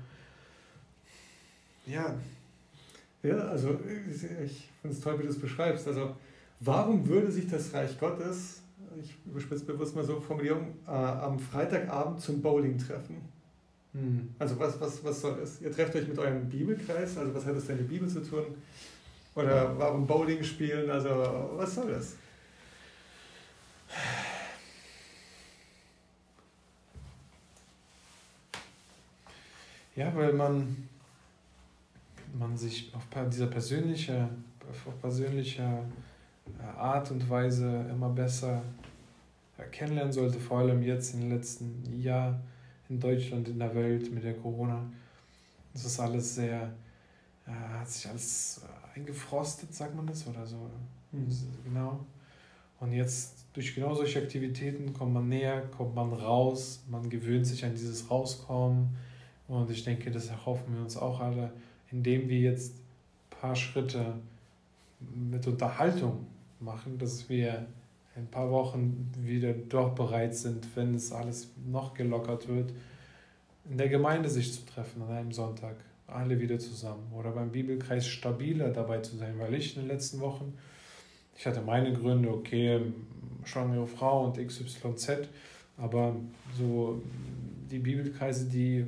Ja. 1.87 2.15
Ja, 3.23 3.37
also 3.37 3.79
ich 3.89 4.69
finde 4.81 4.97
es 4.97 5.01
toll, 5.01 5.19
wie 5.19 5.23
du 5.25 5.31
es 5.31 5.39
beschreibst. 5.39 5.89
Also 5.89 6.15
warum 6.61 7.07
würde 7.09 7.33
sich 7.33 7.49
das 7.49 7.73
Reich 7.73 7.99
Gottes, 7.99 8.61
ich 9.03 9.15
überspitze 9.25 9.65
bewusst 9.65 9.97
mal 9.97 10.05
so 10.05 10.21
Formulierung, 10.21 10.75
äh, 10.87 10.91
am 10.91 11.39
Freitagabend 11.39 12.21
zum 12.21 12.43
Bowling 12.43 12.77
treffen? 12.77 13.17
Hm. 13.93 14.35
Also 14.39 14.59
was, 14.59 14.81
was, 14.81 15.03
was 15.03 15.21
soll 15.21 15.41
das? 15.41 15.61
Ihr 15.61 15.73
trefft 15.73 15.95
euch 15.97 16.07
mit 16.07 16.19
eurem 16.19 16.49
Bibelkreis, 16.49 17.19
also 17.19 17.35
was 17.35 17.45
hat 17.45 17.57
das 17.57 17.67
denn 17.67 17.79
mit 17.79 17.89
Bibel 17.89 18.09
zu 18.09 18.23
tun? 18.23 18.45
Oder 19.35 19.77
warum 19.79 20.07
Bowling 20.07 20.43
spielen? 20.43 20.91
Also 20.91 21.09
was 21.57 21.75
soll 21.75 21.91
das? 21.91 22.15
Ja, 29.97 30.15
weil 30.15 30.33
man, 30.33 30.89
man 32.39 32.57
sich 32.57 32.93
auf 32.95 33.03
dieser 33.29 33.49
persönliche, 33.49 34.29
auf 34.71 35.01
persönlicher 35.01 35.83
äh, 36.59 36.79
Art 36.79 37.11
und 37.11 37.29
Weise 37.29 37.87
immer 37.91 38.09
besser 38.09 38.63
kennenlernen 39.73 40.13
sollte, 40.13 40.39
vor 40.41 40.61
allem 40.61 40.83
jetzt 40.83 41.15
im 41.15 41.29
letzten 41.29 42.01
Jahr 42.01 42.41
in 42.91 43.01
Deutschland, 43.01 43.49
in 43.49 43.59
der 43.59 43.75
Welt 43.75 44.13
mit 44.13 44.25
der 44.25 44.35
Corona. 44.35 44.85
Das 45.73 45.85
ist 45.85 46.01
alles 46.01 46.35
sehr, 46.35 46.73
äh, 47.47 47.51
hat 47.51 47.89
sich 47.89 48.09
alles 48.09 48.61
eingefrostet, 48.95 49.73
sagt 49.73 49.95
man 49.95 50.07
das 50.07 50.27
oder 50.27 50.45
so. 50.45 50.69
Mhm. 51.13 51.29
Genau. 51.65 52.01
Und 52.81 52.93
jetzt 52.93 53.45
durch 53.53 53.75
genau 53.75 53.95
solche 53.95 54.21
Aktivitäten 54.21 54.93
kommt 54.93 55.15
man 55.15 55.29
näher, 55.29 55.63
kommt 55.77 55.95
man 55.95 56.13
raus, 56.13 56.83
man 56.89 57.09
gewöhnt 57.09 57.47
sich 57.47 57.65
an 57.65 57.73
dieses 57.73 58.11
Rauskommen. 58.11 58.89
Und 59.49 59.71
ich 59.71 59.85
denke, 59.85 60.11
das 60.11 60.29
erhoffen 60.29 60.75
wir 60.75 60.83
uns 60.83 60.97
auch 60.97 61.21
alle, 61.21 61.53
indem 61.91 62.29
wir 62.29 62.39
jetzt 62.39 62.75
ein 62.75 63.41
paar 63.41 63.57
Schritte 63.57 64.15
mit 65.01 65.47
Unterhaltung 65.47 66.27
machen, 66.61 66.99
dass 66.99 67.29
wir 67.29 67.67
ein 68.17 68.27
paar 68.27 68.51
Wochen 68.51 69.11
wieder 69.23 69.53
doch 69.53 69.95
bereit 69.95 70.35
sind, 70.35 70.67
wenn 70.75 70.95
es 70.95 71.13
alles 71.13 71.49
noch 71.67 71.95
gelockert 71.95 72.49
wird, 72.49 72.73
in 73.71 73.79
der 73.79 73.89
Gemeinde 73.89 74.29
sich 74.29 74.53
zu 74.53 74.67
treffen 74.67 75.03
an 75.03 75.11
einem 75.11 75.33
Sonntag, 75.33 75.77
alle 76.07 76.41
wieder 76.41 76.59
zusammen 76.59 77.13
oder 77.17 77.31
beim 77.31 77.53
Bibelkreis 77.53 78.07
stabiler 78.07 78.71
dabei 78.71 78.99
zu 78.99 79.17
sein, 79.17 79.39
weil 79.39 79.55
ich 79.55 79.77
in 79.77 79.83
den 79.83 79.89
letzten 79.89 80.21
Wochen, 80.21 80.57
ich 81.37 81.47
hatte 81.47 81.61
meine 81.61 81.93
Gründe, 81.93 82.31
okay, 82.31 82.81
schwangere 83.45 83.87
Frau 83.87 84.25
und 84.27 84.45
XYZ, 84.45 85.29
aber 85.77 86.17
so 86.59 87.01
die 87.71 87.79
Bibelkreise, 87.79 88.47
die 88.47 88.79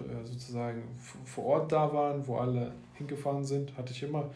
äh, 0.00 0.24
sozusagen 0.24 0.82
vor 1.24 1.44
Ort 1.44 1.72
da 1.72 1.92
waren, 1.92 2.26
wo 2.26 2.36
alle 2.36 2.72
hingefahren 2.94 3.44
sind, 3.44 3.76
hatte 3.76 3.92
ich 3.92 4.02
immer 4.02 4.30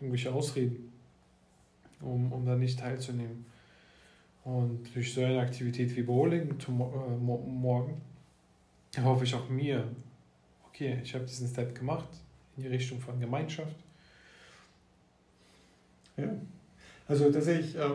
irgendwelche 0.00 0.32
Ausreden 0.32 0.93
um, 2.04 2.32
um 2.32 2.46
da 2.46 2.54
nicht 2.56 2.78
teilzunehmen. 2.78 3.46
Und 4.44 4.94
durch 4.94 5.14
so 5.14 5.22
eine 5.22 5.40
Aktivität 5.40 5.96
wie 5.96 6.02
Bowling 6.02 6.50
äh, 6.50 6.70
morgen 6.70 8.00
hoffe 9.02 9.24
ich 9.24 9.34
auch 9.34 9.48
mir, 9.48 9.88
okay, 10.68 11.00
ich 11.02 11.14
habe 11.14 11.24
diesen 11.24 11.48
Step 11.48 11.74
gemacht 11.74 12.08
in 12.56 12.64
die 12.64 12.68
Richtung 12.68 13.00
von 13.00 13.18
Gemeinschaft. 13.18 13.76
Ja, 16.16 16.28
also 17.08 17.30
tatsächlich 17.32 17.74
äh, 17.76 17.90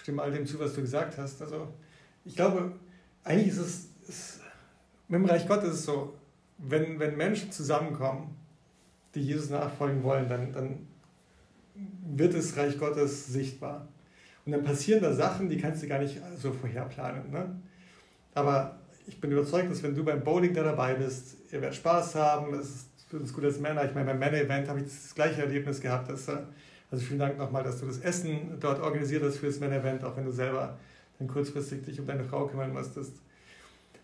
stimme 0.00 0.22
all 0.22 0.32
dem 0.32 0.46
zu, 0.46 0.58
was 0.58 0.74
du 0.74 0.82
gesagt 0.82 1.16
hast. 1.16 1.40
Also 1.40 1.68
ich 2.24 2.34
glaube, 2.34 2.72
eigentlich 3.24 3.48
ist 3.48 3.58
es, 3.58 3.88
ist, 4.08 4.40
mit 5.08 5.20
dem 5.20 5.26
Reich 5.26 5.46
Gottes 5.46 5.70
ist 5.70 5.80
es 5.80 5.84
so, 5.84 6.14
wenn, 6.58 6.98
wenn 6.98 7.16
Menschen 7.16 7.50
zusammenkommen, 7.50 8.36
die 9.14 9.20
Jesus 9.20 9.50
nachfolgen 9.50 10.02
wollen, 10.02 10.28
dann, 10.28 10.52
dann 10.52 10.86
wird 12.14 12.34
das 12.34 12.56
Reich 12.56 12.78
Gottes 12.78 13.26
sichtbar. 13.26 13.88
Und 14.44 14.52
dann 14.52 14.64
passieren 14.64 15.02
da 15.02 15.12
Sachen, 15.12 15.48
die 15.48 15.56
kannst 15.56 15.82
du 15.82 15.88
gar 15.88 15.98
nicht 15.98 16.20
so 16.36 16.52
vorherplanen. 16.52 17.30
Ne? 17.30 17.56
Aber 18.34 18.78
ich 19.06 19.20
bin 19.20 19.30
überzeugt, 19.30 19.70
dass 19.70 19.82
wenn 19.82 19.94
du 19.94 20.04
beim 20.04 20.22
Bowling 20.22 20.52
da 20.54 20.62
dabei 20.62 20.94
bist, 20.94 21.36
ihr 21.52 21.60
werdet 21.60 21.76
Spaß 21.76 22.14
haben, 22.16 22.54
es 22.54 22.68
ist 22.68 22.88
für 23.08 23.18
uns 23.18 23.32
gut 23.32 23.44
als 23.44 23.60
Männer. 23.60 23.84
Ich 23.84 23.94
meine, 23.94 24.06
beim 24.06 24.18
Männer-Event 24.18 24.68
habe 24.68 24.80
ich 24.80 24.86
das 24.86 25.14
gleiche 25.14 25.42
Erlebnis 25.42 25.80
gehabt. 25.80 26.10
Dass, 26.10 26.28
äh, 26.28 26.38
also 26.90 27.04
vielen 27.04 27.18
Dank 27.18 27.38
nochmal, 27.38 27.62
dass 27.62 27.78
du 27.80 27.86
das 27.86 27.98
Essen 27.98 28.56
dort 28.58 28.80
organisiert 28.80 29.22
hast 29.22 29.38
für 29.38 29.46
das 29.46 29.60
Männer-Event, 29.60 30.02
auch 30.04 30.16
wenn 30.16 30.24
du 30.24 30.32
selber 30.32 30.78
dann 31.18 31.28
kurzfristig 31.28 31.82
dich 31.82 32.00
um 32.00 32.06
deine 32.06 32.24
Frau 32.24 32.46
kümmern 32.46 32.72
musstest. 32.72 33.12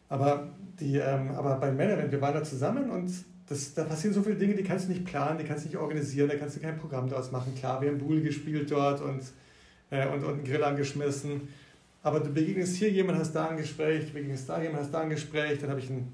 Aber, 0.08 0.48
die, 0.80 0.96
ähm, 0.96 1.30
aber 1.32 1.56
beim 1.56 1.76
Männer-Event, 1.76 2.12
wir 2.12 2.20
waren 2.20 2.34
da 2.34 2.42
zusammen 2.42 2.90
und 2.90 3.10
das, 3.48 3.74
da 3.74 3.84
passieren 3.84 4.14
so 4.14 4.22
viele 4.22 4.36
Dinge, 4.36 4.54
die 4.54 4.62
kannst 4.62 4.86
du 4.86 4.92
nicht 4.92 5.04
planen, 5.04 5.38
die 5.38 5.44
kannst 5.44 5.64
du 5.64 5.68
nicht 5.68 5.78
organisieren, 5.78 6.28
da 6.28 6.36
kannst 6.36 6.56
du 6.56 6.60
kein 6.60 6.78
Programm 6.78 7.08
daraus 7.08 7.30
machen. 7.30 7.54
Klar, 7.54 7.80
wir 7.80 7.88
haben 7.88 7.98
Bull 7.98 8.20
gespielt 8.20 8.70
dort 8.70 9.00
und, 9.00 9.22
äh, 9.90 10.06
und, 10.08 10.22
und 10.22 10.34
einen 10.34 10.44
Grill 10.44 10.62
angeschmissen. 10.62 11.48
Aber 12.02 12.20
du 12.20 12.30
begegnest 12.30 12.76
hier 12.76 12.90
jemand, 12.90 13.18
hast 13.18 13.32
da 13.32 13.48
ein 13.48 13.56
Gespräch, 13.56 14.06
du 14.06 14.12
begegnest 14.12 14.48
da 14.48 14.62
jemand, 14.62 14.84
hast 14.84 14.92
da 14.92 15.00
ein 15.00 15.10
Gespräch. 15.10 15.58
Dann 15.60 15.70
habe 15.70 15.80
ich 15.80 15.90
einen, 15.90 16.12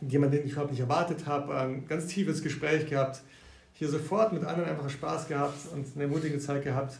jemanden, 0.00 0.36
den 0.36 0.46
ich 0.46 0.52
überhaupt 0.52 0.72
nicht 0.72 0.80
erwartet 0.80 1.26
habe, 1.26 1.54
ein 1.56 1.86
ganz 1.86 2.06
tiefes 2.06 2.42
Gespräch 2.42 2.86
gehabt. 2.86 3.22
Hier 3.74 3.88
sofort 3.88 4.32
mit 4.32 4.44
anderen 4.44 4.68
einfach 4.68 4.90
Spaß 4.90 5.28
gehabt 5.28 5.58
und 5.72 5.86
eine 5.94 6.04
ermutigende 6.04 6.40
Zeit 6.40 6.62
gehabt. 6.64 6.98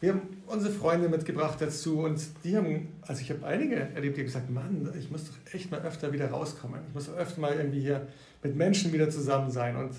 Wir 0.00 0.12
haben 0.12 0.22
unsere 0.46 0.72
Freunde 0.72 1.08
mitgebracht 1.08 1.60
dazu 1.60 2.00
und 2.00 2.20
die 2.44 2.56
haben, 2.56 2.88
also 3.02 3.20
ich 3.20 3.30
habe 3.30 3.44
einige 3.44 3.74
erlebt, 3.74 4.16
die 4.16 4.20
haben 4.20 4.26
gesagt, 4.26 4.50
Mann, 4.50 4.92
ich 4.96 5.10
muss 5.10 5.24
doch 5.24 5.52
echt 5.52 5.70
mal 5.72 5.80
öfter 5.80 6.12
wieder 6.12 6.30
rauskommen. 6.30 6.80
Ich 6.88 6.94
muss 6.94 7.12
öfter 7.12 7.40
mal 7.40 7.54
irgendwie 7.54 7.80
hier 7.80 8.06
mit 8.42 8.54
Menschen 8.54 8.92
wieder 8.92 9.10
zusammen 9.10 9.50
sein. 9.50 9.74
Und, 9.74 9.90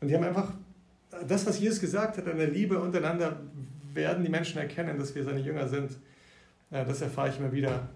und 0.00 0.08
die 0.08 0.14
haben 0.14 0.22
einfach 0.22 0.52
das, 1.26 1.46
was 1.46 1.58
Jesus 1.58 1.80
gesagt 1.80 2.16
hat, 2.16 2.28
an 2.28 2.38
der 2.38 2.48
Liebe 2.48 2.78
untereinander 2.78 3.40
werden 3.92 4.22
die 4.24 4.30
Menschen 4.30 4.58
erkennen, 4.58 4.98
dass 4.98 5.14
wir 5.16 5.24
seine 5.24 5.40
Jünger 5.40 5.66
sind. 5.66 5.90
Ja, 6.70 6.84
das 6.84 7.00
erfahre 7.00 7.30
ich 7.30 7.38
immer 7.38 7.50
wieder. 7.50 7.88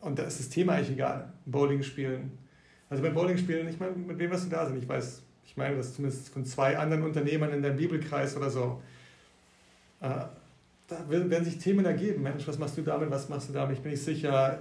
Und 0.00 0.18
da 0.18 0.22
ist 0.22 0.40
das 0.40 0.48
Thema 0.48 0.74
eigentlich 0.74 0.92
egal. 0.92 1.30
Bowling 1.44 1.82
spielen. 1.82 2.38
Also 2.88 3.02
beim 3.02 3.12
Bowling 3.12 3.36
spielen, 3.36 3.68
ich 3.68 3.78
meine, 3.78 3.92
mit 3.92 4.18
wem 4.18 4.30
wirst 4.30 4.46
du 4.46 4.50
da 4.50 4.66
sind? 4.66 4.78
Ich 4.78 4.88
weiß, 4.88 5.22
ich 5.44 5.56
meine 5.58 5.76
das 5.76 5.94
zumindest 5.94 6.30
von 6.30 6.46
zwei 6.46 6.78
anderen 6.78 7.02
Unternehmern 7.02 7.52
in 7.52 7.62
deinem 7.62 7.76
Bibelkreis 7.76 8.34
oder 8.34 8.48
so. 8.48 8.82
Äh, 10.00 10.24
da 10.88 11.08
werden 11.08 11.44
sich 11.44 11.58
Themen 11.58 11.84
ergeben. 11.84 12.22
Mensch, 12.22 12.46
was 12.46 12.58
machst 12.58 12.76
du 12.76 12.82
damit? 12.82 13.10
Was 13.10 13.28
machst 13.28 13.48
du 13.48 13.52
damit? 13.52 13.76
Ich 13.76 13.82
bin 13.82 13.92
nicht 13.92 14.04
sicher, 14.04 14.58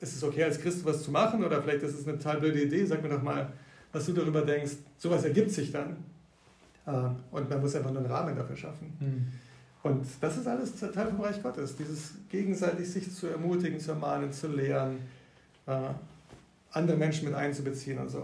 ist 0.00 0.16
es 0.16 0.22
okay, 0.22 0.44
als 0.44 0.60
Christ 0.60 0.84
was 0.84 1.02
zu 1.02 1.10
machen? 1.10 1.44
Oder 1.44 1.62
vielleicht 1.62 1.82
ist 1.82 1.98
es 1.98 2.06
eine 2.06 2.18
total 2.18 2.40
blöde 2.40 2.62
Idee. 2.62 2.84
Sag 2.84 3.02
mir 3.02 3.08
doch 3.08 3.22
mal, 3.22 3.52
was 3.92 4.06
du 4.06 4.12
darüber 4.12 4.42
denkst. 4.42 4.72
Sowas 4.98 5.24
ergibt 5.24 5.50
sich 5.50 5.70
dann. 5.72 5.96
Äh, 6.86 6.90
und 7.30 7.48
man 7.48 7.60
muss 7.60 7.74
einfach 7.74 7.90
nur 7.90 8.00
einen 8.00 8.10
Rahmen 8.10 8.36
dafür 8.36 8.56
schaffen. 8.56 8.92
Mhm. 9.00 9.26
Und 9.82 10.06
das 10.20 10.38
ist 10.38 10.46
alles 10.46 10.76
Teil 10.76 11.08
vom 11.08 11.20
Reich 11.20 11.42
Gottes. 11.42 11.76
Dieses 11.76 12.14
gegenseitig 12.30 12.90
sich 12.90 13.14
zu 13.14 13.26
ermutigen, 13.26 13.78
zu 13.78 13.90
ermahnen, 13.90 14.32
zu 14.32 14.48
lehren, 14.48 14.96
äh, 15.66 15.90
andere 16.72 16.96
Menschen 16.96 17.26
mit 17.26 17.34
einzubeziehen 17.34 17.98
und 17.98 18.08
so. 18.08 18.22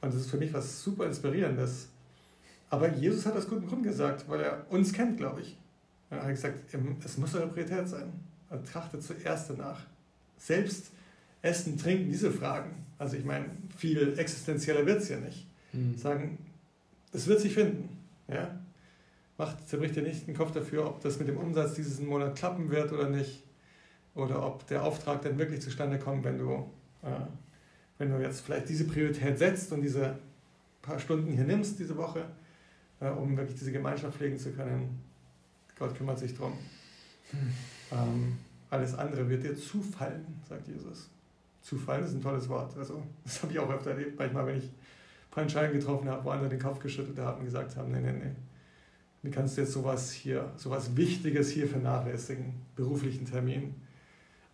Und 0.00 0.12
das 0.12 0.16
ist 0.16 0.30
für 0.30 0.36
mich 0.36 0.52
was 0.52 0.82
super 0.82 1.06
Inspirierendes. 1.06 1.88
Aber 2.70 2.88
Jesus 2.92 3.24
hat 3.26 3.36
aus 3.36 3.48
gutem 3.48 3.68
Grund 3.68 3.82
gesagt, 3.84 4.28
weil 4.28 4.40
er 4.40 4.66
uns 4.70 4.92
kennt, 4.92 5.16
glaube 5.16 5.40
ich. 5.40 5.56
Er 6.10 6.22
hat 6.22 6.30
gesagt, 6.30 6.74
es 7.04 7.18
muss 7.18 7.34
eure 7.34 7.48
Priorität 7.48 7.88
sein. 7.88 8.12
Er 8.50 8.64
trachtet 8.64 9.02
zuerst 9.02 9.50
danach. 9.50 9.80
Selbst 10.38 10.90
Essen, 11.42 11.76
Trinken, 11.76 12.10
diese 12.10 12.30
Fragen. 12.30 12.86
Also 12.98 13.16
ich 13.16 13.24
meine, 13.24 13.46
viel 13.76 14.18
existenzieller 14.18 14.86
wird 14.86 15.02
es 15.02 15.08
ja 15.08 15.18
nicht. 15.18 15.46
Mhm. 15.72 15.96
Sagen, 15.96 16.38
es 17.12 17.26
wird 17.26 17.40
sich 17.40 17.54
finden. 17.54 17.88
Ja? 18.26 18.58
Macht, 19.36 19.68
zerbricht 19.68 19.96
dir 19.96 20.02
nicht 20.02 20.26
den 20.26 20.36
Kopf 20.36 20.52
dafür, 20.52 20.86
ob 20.86 21.00
das 21.00 21.18
mit 21.18 21.28
dem 21.28 21.36
Umsatz 21.36 21.74
diesen 21.74 22.06
Monat 22.06 22.36
klappen 22.36 22.70
wird 22.70 22.92
oder 22.92 23.08
nicht. 23.08 23.44
Oder 24.14 24.44
ob 24.44 24.66
der 24.66 24.82
Auftrag 24.82 25.22
dann 25.22 25.38
wirklich 25.38 25.60
zustande 25.60 25.98
kommt, 25.98 26.24
wenn 26.24 26.38
du, 26.38 26.68
äh, 27.02 27.10
wenn 27.98 28.10
du 28.10 28.20
jetzt 28.20 28.40
vielleicht 28.40 28.68
diese 28.68 28.84
Priorität 28.84 29.38
setzt 29.38 29.70
und 29.72 29.82
diese 29.82 30.18
paar 30.82 30.98
Stunden 30.98 31.32
hier 31.32 31.44
nimmst 31.44 31.78
diese 31.78 31.96
Woche, 31.96 32.24
äh, 33.00 33.10
um 33.10 33.36
wirklich 33.36 33.58
diese 33.58 33.70
Gemeinschaft 33.70 34.16
pflegen 34.16 34.38
zu 34.38 34.50
können. 34.52 34.98
Gott 35.78 35.96
kümmert 35.96 36.18
sich 36.18 36.34
drum. 36.34 36.52
Ähm, 37.90 38.38
alles 38.70 38.94
andere 38.94 39.28
wird 39.28 39.44
dir 39.44 39.56
zufallen, 39.56 40.26
sagt 40.48 40.68
Jesus. 40.68 41.08
Zufall 41.62 42.02
ist 42.02 42.12
ein 42.12 42.22
tolles 42.22 42.48
Wort. 42.48 42.76
Also, 42.76 43.02
das 43.24 43.42
habe 43.42 43.52
ich 43.52 43.58
auch 43.58 43.70
öfter 43.70 43.90
erlebt, 43.90 44.18
manchmal, 44.18 44.46
wenn 44.46 44.58
ich 44.58 44.70
paar 45.38 45.42
Entscheidungen 45.42 45.78
getroffen 45.78 46.08
habe, 46.08 46.24
wo 46.24 46.30
andere 46.30 46.48
den 46.48 46.58
Kopf 46.58 46.80
geschüttelt 46.80 47.18
haben 47.18 47.38
und 47.38 47.44
gesagt 47.44 47.76
haben, 47.76 47.92
nee, 47.92 48.00
nee, 48.00 48.12
nee, 48.12 48.32
wie 49.22 49.30
kannst 49.30 49.56
du 49.56 49.60
jetzt 49.60 49.72
sowas 49.72 50.12
hier, 50.12 50.52
sowas 50.56 50.96
Wichtiges 50.96 51.50
hier 51.50 51.68
vernachlässigen, 51.68 52.54
beruflichen 52.74 53.24
Termin? 53.24 53.74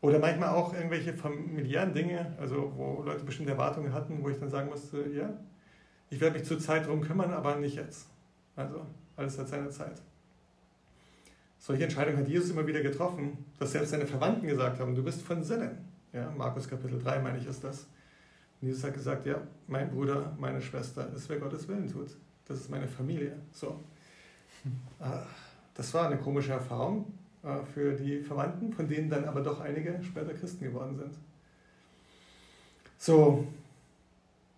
Oder 0.01 0.19
manchmal 0.19 0.51
auch 0.51 0.75
irgendwelche 0.75 1.15
familiären 1.15 1.95
Dinge, 1.95 2.35
also 2.39 2.73
wo 2.77 3.03
Leute 3.03 3.25
bestimmte 3.25 3.53
Erwartungen 3.53 3.95
hatten, 3.95 4.23
wo 4.23 4.29
ich 4.29 4.39
dann 4.39 4.51
sagen 4.51 4.69
musste, 4.69 5.09
ja, 5.09 5.33
ich 6.11 6.21
werde 6.21 6.39
mich 6.39 6.47
zur 6.47 6.59
Zeit 6.59 6.87
drum 6.87 7.01
kümmern, 7.01 7.33
aber 7.33 7.57
nicht 7.57 7.77
jetzt. 7.77 8.09
Also 8.55 8.87
alles 9.17 9.39
hat 9.39 9.49
seine 9.49 9.71
Zeit. 9.71 10.03
Solche 11.65 11.85
Entscheidungen 11.85 12.19
hat 12.19 12.29
Jesus 12.29 12.51
immer 12.51 12.67
wieder 12.67 12.83
getroffen, 12.83 13.39
dass 13.59 13.73
selbst 13.73 13.89
seine 13.89 14.07
Verwandten 14.07 14.47
gesagt 14.47 14.79
haben, 14.79 14.95
du 14.95 15.03
bist 15.03 15.23
von 15.23 15.43
Sinnen. 15.43 15.71
Ja, 16.13 16.31
Markus 16.37 16.69
Kapitel 16.69 17.03
3, 17.03 17.21
meine 17.21 17.39
ich, 17.39 17.47
ist 17.47 17.65
das. 17.65 17.87
Und 18.61 18.69
Jesus 18.69 18.85
hat 18.85 18.93
gesagt, 18.93 19.25
ja, 19.25 19.41
mein 19.67 19.91
Bruder, 19.91 20.37
meine 20.39 20.61
Schwester 20.61 21.11
ist, 21.17 21.27
wer 21.31 21.39
Gottes 21.39 21.67
Willen 21.67 21.91
tut. 21.91 22.09
Das 22.47 22.61
ist 22.61 22.71
meine 22.71 22.87
Familie. 22.87 23.37
So. 23.51 23.81
Äh, 25.01 25.07
das 25.75 25.95
war 25.95 26.09
eine 26.09 26.19
komische 26.19 26.53
Erfahrung 26.53 27.07
äh, 27.43 27.65
für 27.73 27.95
die 27.95 28.21
Verwandten, 28.21 28.71
von 28.71 28.87
denen 28.87 29.09
dann 29.09 29.25
aber 29.25 29.41
doch 29.41 29.61
einige 29.61 29.99
später 30.03 30.35
Christen 30.35 30.67
geworden 30.67 30.97
sind. 30.99 31.15
So, 32.99 33.47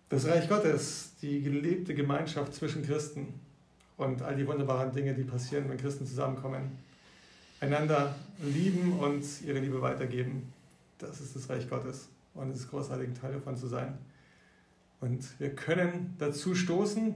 das 0.09 0.27
Reich 0.27 0.49
Gottes, 0.49 1.13
die 1.21 1.41
gelebte 1.41 1.95
Gemeinschaft 1.95 2.53
zwischen 2.53 2.83
Christen 2.83 3.33
und 3.95 4.21
all 4.21 4.35
die 4.35 4.45
wunderbaren 4.45 4.91
Dinge, 4.91 5.13
die 5.13 5.23
passieren, 5.23 5.69
wenn 5.69 5.77
Christen 5.77 6.05
zusammenkommen, 6.05 6.85
einander 7.59 8.15
lieben 8.39 8.99
und 8.99 9.23
ihre 9.45 9.59
Liebe 9.59 9.81
weitergeben. 9.81 10.51
Das 10.97 11.21
ist 11.21 11.35
das 11.35 11.49
Reich 11.49 11.69
Gottes 11.69 12.09
und 12.33 12.51
es 12.51 12.61
ist 12.61 12.69
großartig, 12.69 13.09
ein 13.09 13.15
Teil 13.15 13.33
davon 13.33 13.55
zu 13.55 13.67
sein. 13.67 13.97
Und 14.99 15.39
wir 15.39 15.53
können 15.55 16.15
dazu 16.17 16.55
stoßen. 16.55 17.15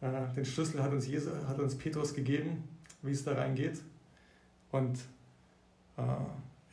Äh, 0.00 0.34
den 0.34 0.44
Schlüssel 0.44 0.82
hat 0.82 0.92
uns, 0.92 1.06
Jesus, 1.06 1.32
hat 1.46 1.58
uns 1.58 1.76
Petrus 1.76 2.14
gegeben, 2.14 2.64
wie 3.02 3.12
es 3.12 3.24
da 3.24 3.32
reingeht. 3.34 3.80
Und 4.72 4.98
äh, 5.98 6.02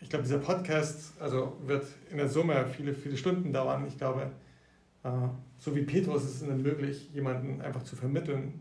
ich 0.01 0.09
glaube, 0.09 0.23
dieser 0.23 0.39
Podcast 0.39 1.13
also 1.19 1.57
wird 1.65 1.85
in 2.09 2.17
der 2.17 2.29
Summe 2.29 2.65
viele, 2.67 2.93
viele 2.93 3.17
Stunden 3.17 3.51
dauern. 3.53 3.85
Ich 3.87 3.97
glaube, 3.97 4.31
äh, 5.03 5.09
so 5.57 5.75
wie 5.75 5.83
Petrus 5.83 6.23
ist 6.23 6.41
es 6.41 6.47
dann 6.47 6.61
möglich, 6.61 7.09
jemanden 7.13 7.61
einfach 7.61 7.83
zu 7.83 7.95
vermitteln, 7.95 8.59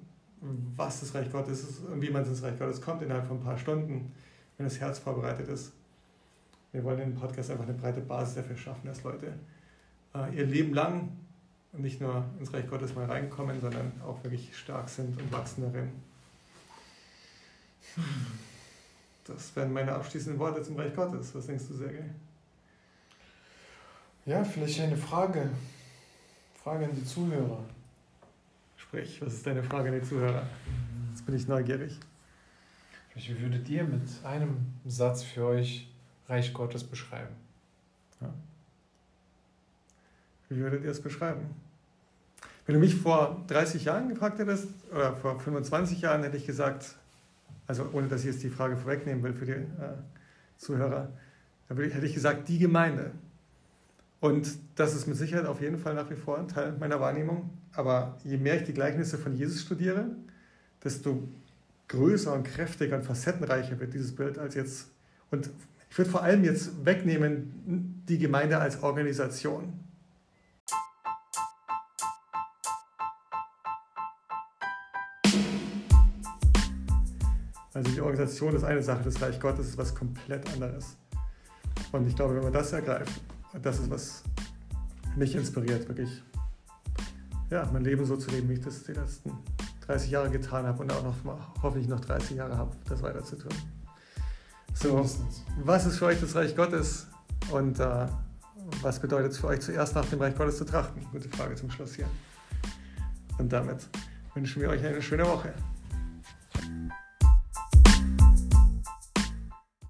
was 0.77 1.01
das 1.01 1.15
Reich 1.15 1.31
Gottes 1.31 1.63
ist 1.63 1.81
und 1.81 2.03
wie 2.03 2.11
man 2.11 2.25
ins 2.25 2.43
Reich 2.43 2.59
Gottes 2.59 2.81
kommt 2.81 3.03
innerhalb 3.03 3.27
von 3.27 3.39
ein 3.39 3.43
paar 3.43 3.59
Stunden, 3.59 4.13
wenn 4.57 4.67
das 4.67 4.81
Herz 4.81 4.99
vorbereitet 4.99 5.49
ist. 5.49 5.73
Wir 6.73 6.83
wollen 6.85 6.99
in 7.01 7.11
dem 7.11 7.19
Podcast 7.19 7.51
einfach 7.51 7.65
eine 7.65 7.75
breite 7.75 8.01
Basis 8.01 8.35
dafür 8.35 8.57
schaffen, 8.57 8.87
dass 8.87 9.03
Leute 9.05 9.35
äh, 10.15 10.35
ihr 10.35 10.47
Leben 10.47 10.75
lang 10.75 11.11
nicht 11.73 12.01
nur 12.01 12.25
ins 12.39 12.53
Reich 12.53 12.69
Gottes 12.69 12.95
mal 12.95 13.07
reinkommen, 13.07 13.61
sondern 13.61 13.93
auch 14.05 14.23
wirklich 14.25 14.57
stark 14.57 14.89
sind 14.89 15.19
und 15.21 15.33
wachsen 15.33 15.63
darin. 15.63 15.91
Das 19.25 19.55
wären 19.55 19.73
meine 19.73 19.93
abschließenden 19.93 20.39
Worte 20.39 20.63
zum 20.63 20.77
Reich 20.77 20.95
Gottes. 20.95 21.35
Was 21.35 21.47
denkst 21.47 21.65
du, 21.69 21.75
Sergej? 21.75 22.05
Ja, 24.27 24.45
vielleicht 24.45 24.81
eine 24.81 24.97
Frage. 24.97 25.51
Frage 26.63 26.87
an 26.87 26.95
die 26.95 27.05
Zuhörer. 27.05 27.65
Sprich, 28.93 29.23
was 29.23 29.33
ist 29.33 29.47
deine 29.47 29.63
Frage 29.63 29.89
an 29.89 29.99
die 29.99 30.07
Zuhörer? 30.07 30.47
Jetzt 31.09 31.25
bin 31.25 31.35
ich 31.35 31.49
neugierig. 31.49 31.99
Wie 33.15 33.41
würdet 33.41 33.67
ihr 33.71 33.85
mit 33.85 34.03
einem 34.23 34.67
Satz 34.85 35.23
für 35.23 35.47
euch 35.47 35.91
Reich 36.29 36.53
Gottes 36.53 36.85
beschreiben? 36.85 37.35
Ja. 38.21 38.35
Wie 40.51 40.57
würdet 40.57 40.85
ihr 40.85 40.91
es 40.91 41.01
beschreiben? 41.01 41.55
Wenn 42.67 42.75
du 42.75 42.81
mich 42.83 42.95
vor 42.95 43.43
30 43.47 43.83
Jahren 43.83 44.11
gefragt 44.11 44.39
hättest, 44.39 44.69
oder 44.91 45.17
vor 45.17 45.41
25 45.41 46.03
Jahren, 46.03 46.23
hätte 46.23 46.37
ich 46.37 46.45
gesagt, 46.45 46.95
also 47.67 47.89
ohne 47.95 48.09
dass 48.09 48.21
ich 48.21 48.27
jetzt 48.27 48.43
die 48.43 48.51
Frage 48.51 48.77
vorwegnehmen 48.77 49.23
will 49.23 49.33
für 49.33 49.47
die 49.47 49.53
äh, 49.53 49.97
Zuhörer, 50.59 51.09
dann 51.67 51.79
hätte 51.79 52.05
ich 52.05 52.13
gesagt, 52.13 52.47
die 52.47 52.59
Gemeinde. 52.59 53.13
Und 54.23 54.57
das 54.77 54.95
ist 54.95 55.09
mit 55.09 55.17
Sicherheit 55.17 55.47
auf 55.47 55.61
jeden 55.61 55.79
Fall 55.79 55.95
nach 55.95 56.09
wie 56.09 56.15
vor 56.15 56.39
ein 56.39 56.47
Teil 56.47 56.77
meiner 56.79 57.01
Wahrnehmung. 57.01 57.51
Aber 57.73 58.17
je 58.23 58.37
mehr 58.37 58.55
ich 58.55 58.63
die 58.63 58.73
Gleichnisse 58.73 59.19
von 59.19 59.35
Jesus 59.35 59.63
studiere, 59.63 60.07
desto 60.85 61.27
größer 61.89 62.33
und 62.33 62.45
kräftiger 62.45 62.95
und 62.95 63.03
facettenreicher 63.03 63.81
wird 63.81 63.95
dieses 63.95 64.15
Bild 64.15 64.39
als 64.39 64.55
jetzt. 64.55 64.87
Und 65.33 65.51
ich 65.91 65.99
würde 65.99 66.09
vor 66.09 66.23
allem 66.23 66.45
jetzt 66.45 66.85
wegnehmen 66.87 68.05
die 68.09 68.17
Gemeinde 68.17 68.59
als 68.59 68.81
Organisation. 68.85 69.73
Also 77.75 77.91
die 77.91 78.01
Organisation 78.01 78.55
ist 78.55 78.63
eine 78.63 78.85
Sache, 78.85 79.03
das 79.03 79.21
Reich 79.21 79.41
Gottes 79.41 79.71
ist 79.71 79.79
was 79.79 79.93
komplett 79.93 80.49
anderes. 80.53 80.97
Und 81.91 82.07
ich 82.07 82.15
glaube, 82.15 82.37
wenn 82.37 82.45
man 82.45 82.53
das 82.53 82.73
ergreift, 82.73 83.21
das 83.61 83.79
ist, 83.79 83.91
was 83.91 84.23
mich 85.17 85.35
inspiriert, 85.35 85.89
wirklich 85.89 86.23
ja, 87.51 87.69
mein 87.73 87.85
Leben 87.85 88.05
so 88.07 88.17
zu 88.17 88.31
leben, 88.31 88.49
wie 88.49 88.55
ich 88.55 88.63
das 88.63 88.83
die 88.85 88.93
letzten 88.93 89.33
30 89.87 90.11
Jahre 90.11 90.31
getan 90.31 90.67
habe 90.67 90.83
und 90.83 90.91
auch 90.91 91.03
noch 91.03 91.63
hoffentlich 91.63 91.89
noch 91.89 92.01
30 92.01 92.37
Jahre 92.37 92.57
habe, 92.57 92.75
das 92.89 93.03
weiter 93.03 93.23
zu 93.23 93.37
tun. 93.37 93.53
So, 94.75 95.07
was 95.65 95.87
ist 95.87 95.99
für 95.99 96.07
euch 96.07 96.21
das 96.21 96.35
Reich 96.35 96.57
Gottes 96.57 97.09
und 97.51 97.79
äh, 97.79 98.07
was 98.81 99.01
bedeutet 99.01 99.33
es 99.33 99.39
für 99.39 99.49
euch 99.49 99.61
zuerst 99.61 99.95
nach 99.95 100.07
dem 100.07 100.21
Reich 100.21 100.35
Gottes 100.35 100.57
zu 100.57 100.65
trachten? 100.65 101.07
Gute 101.13 101.29
Frage 101.29 101.55
zum 101.57 101.71
Schluss 101.71 101.95
hier. 101.95 102.09
Und 103.39 103.53
damit 103.53 103.87
wünschen 104.35 104.63
wir 104.63 104.71
euch 104.71 104.85
eine 104.85 105.03
schöne 105.03 105.27
Woche. 105.27 105.53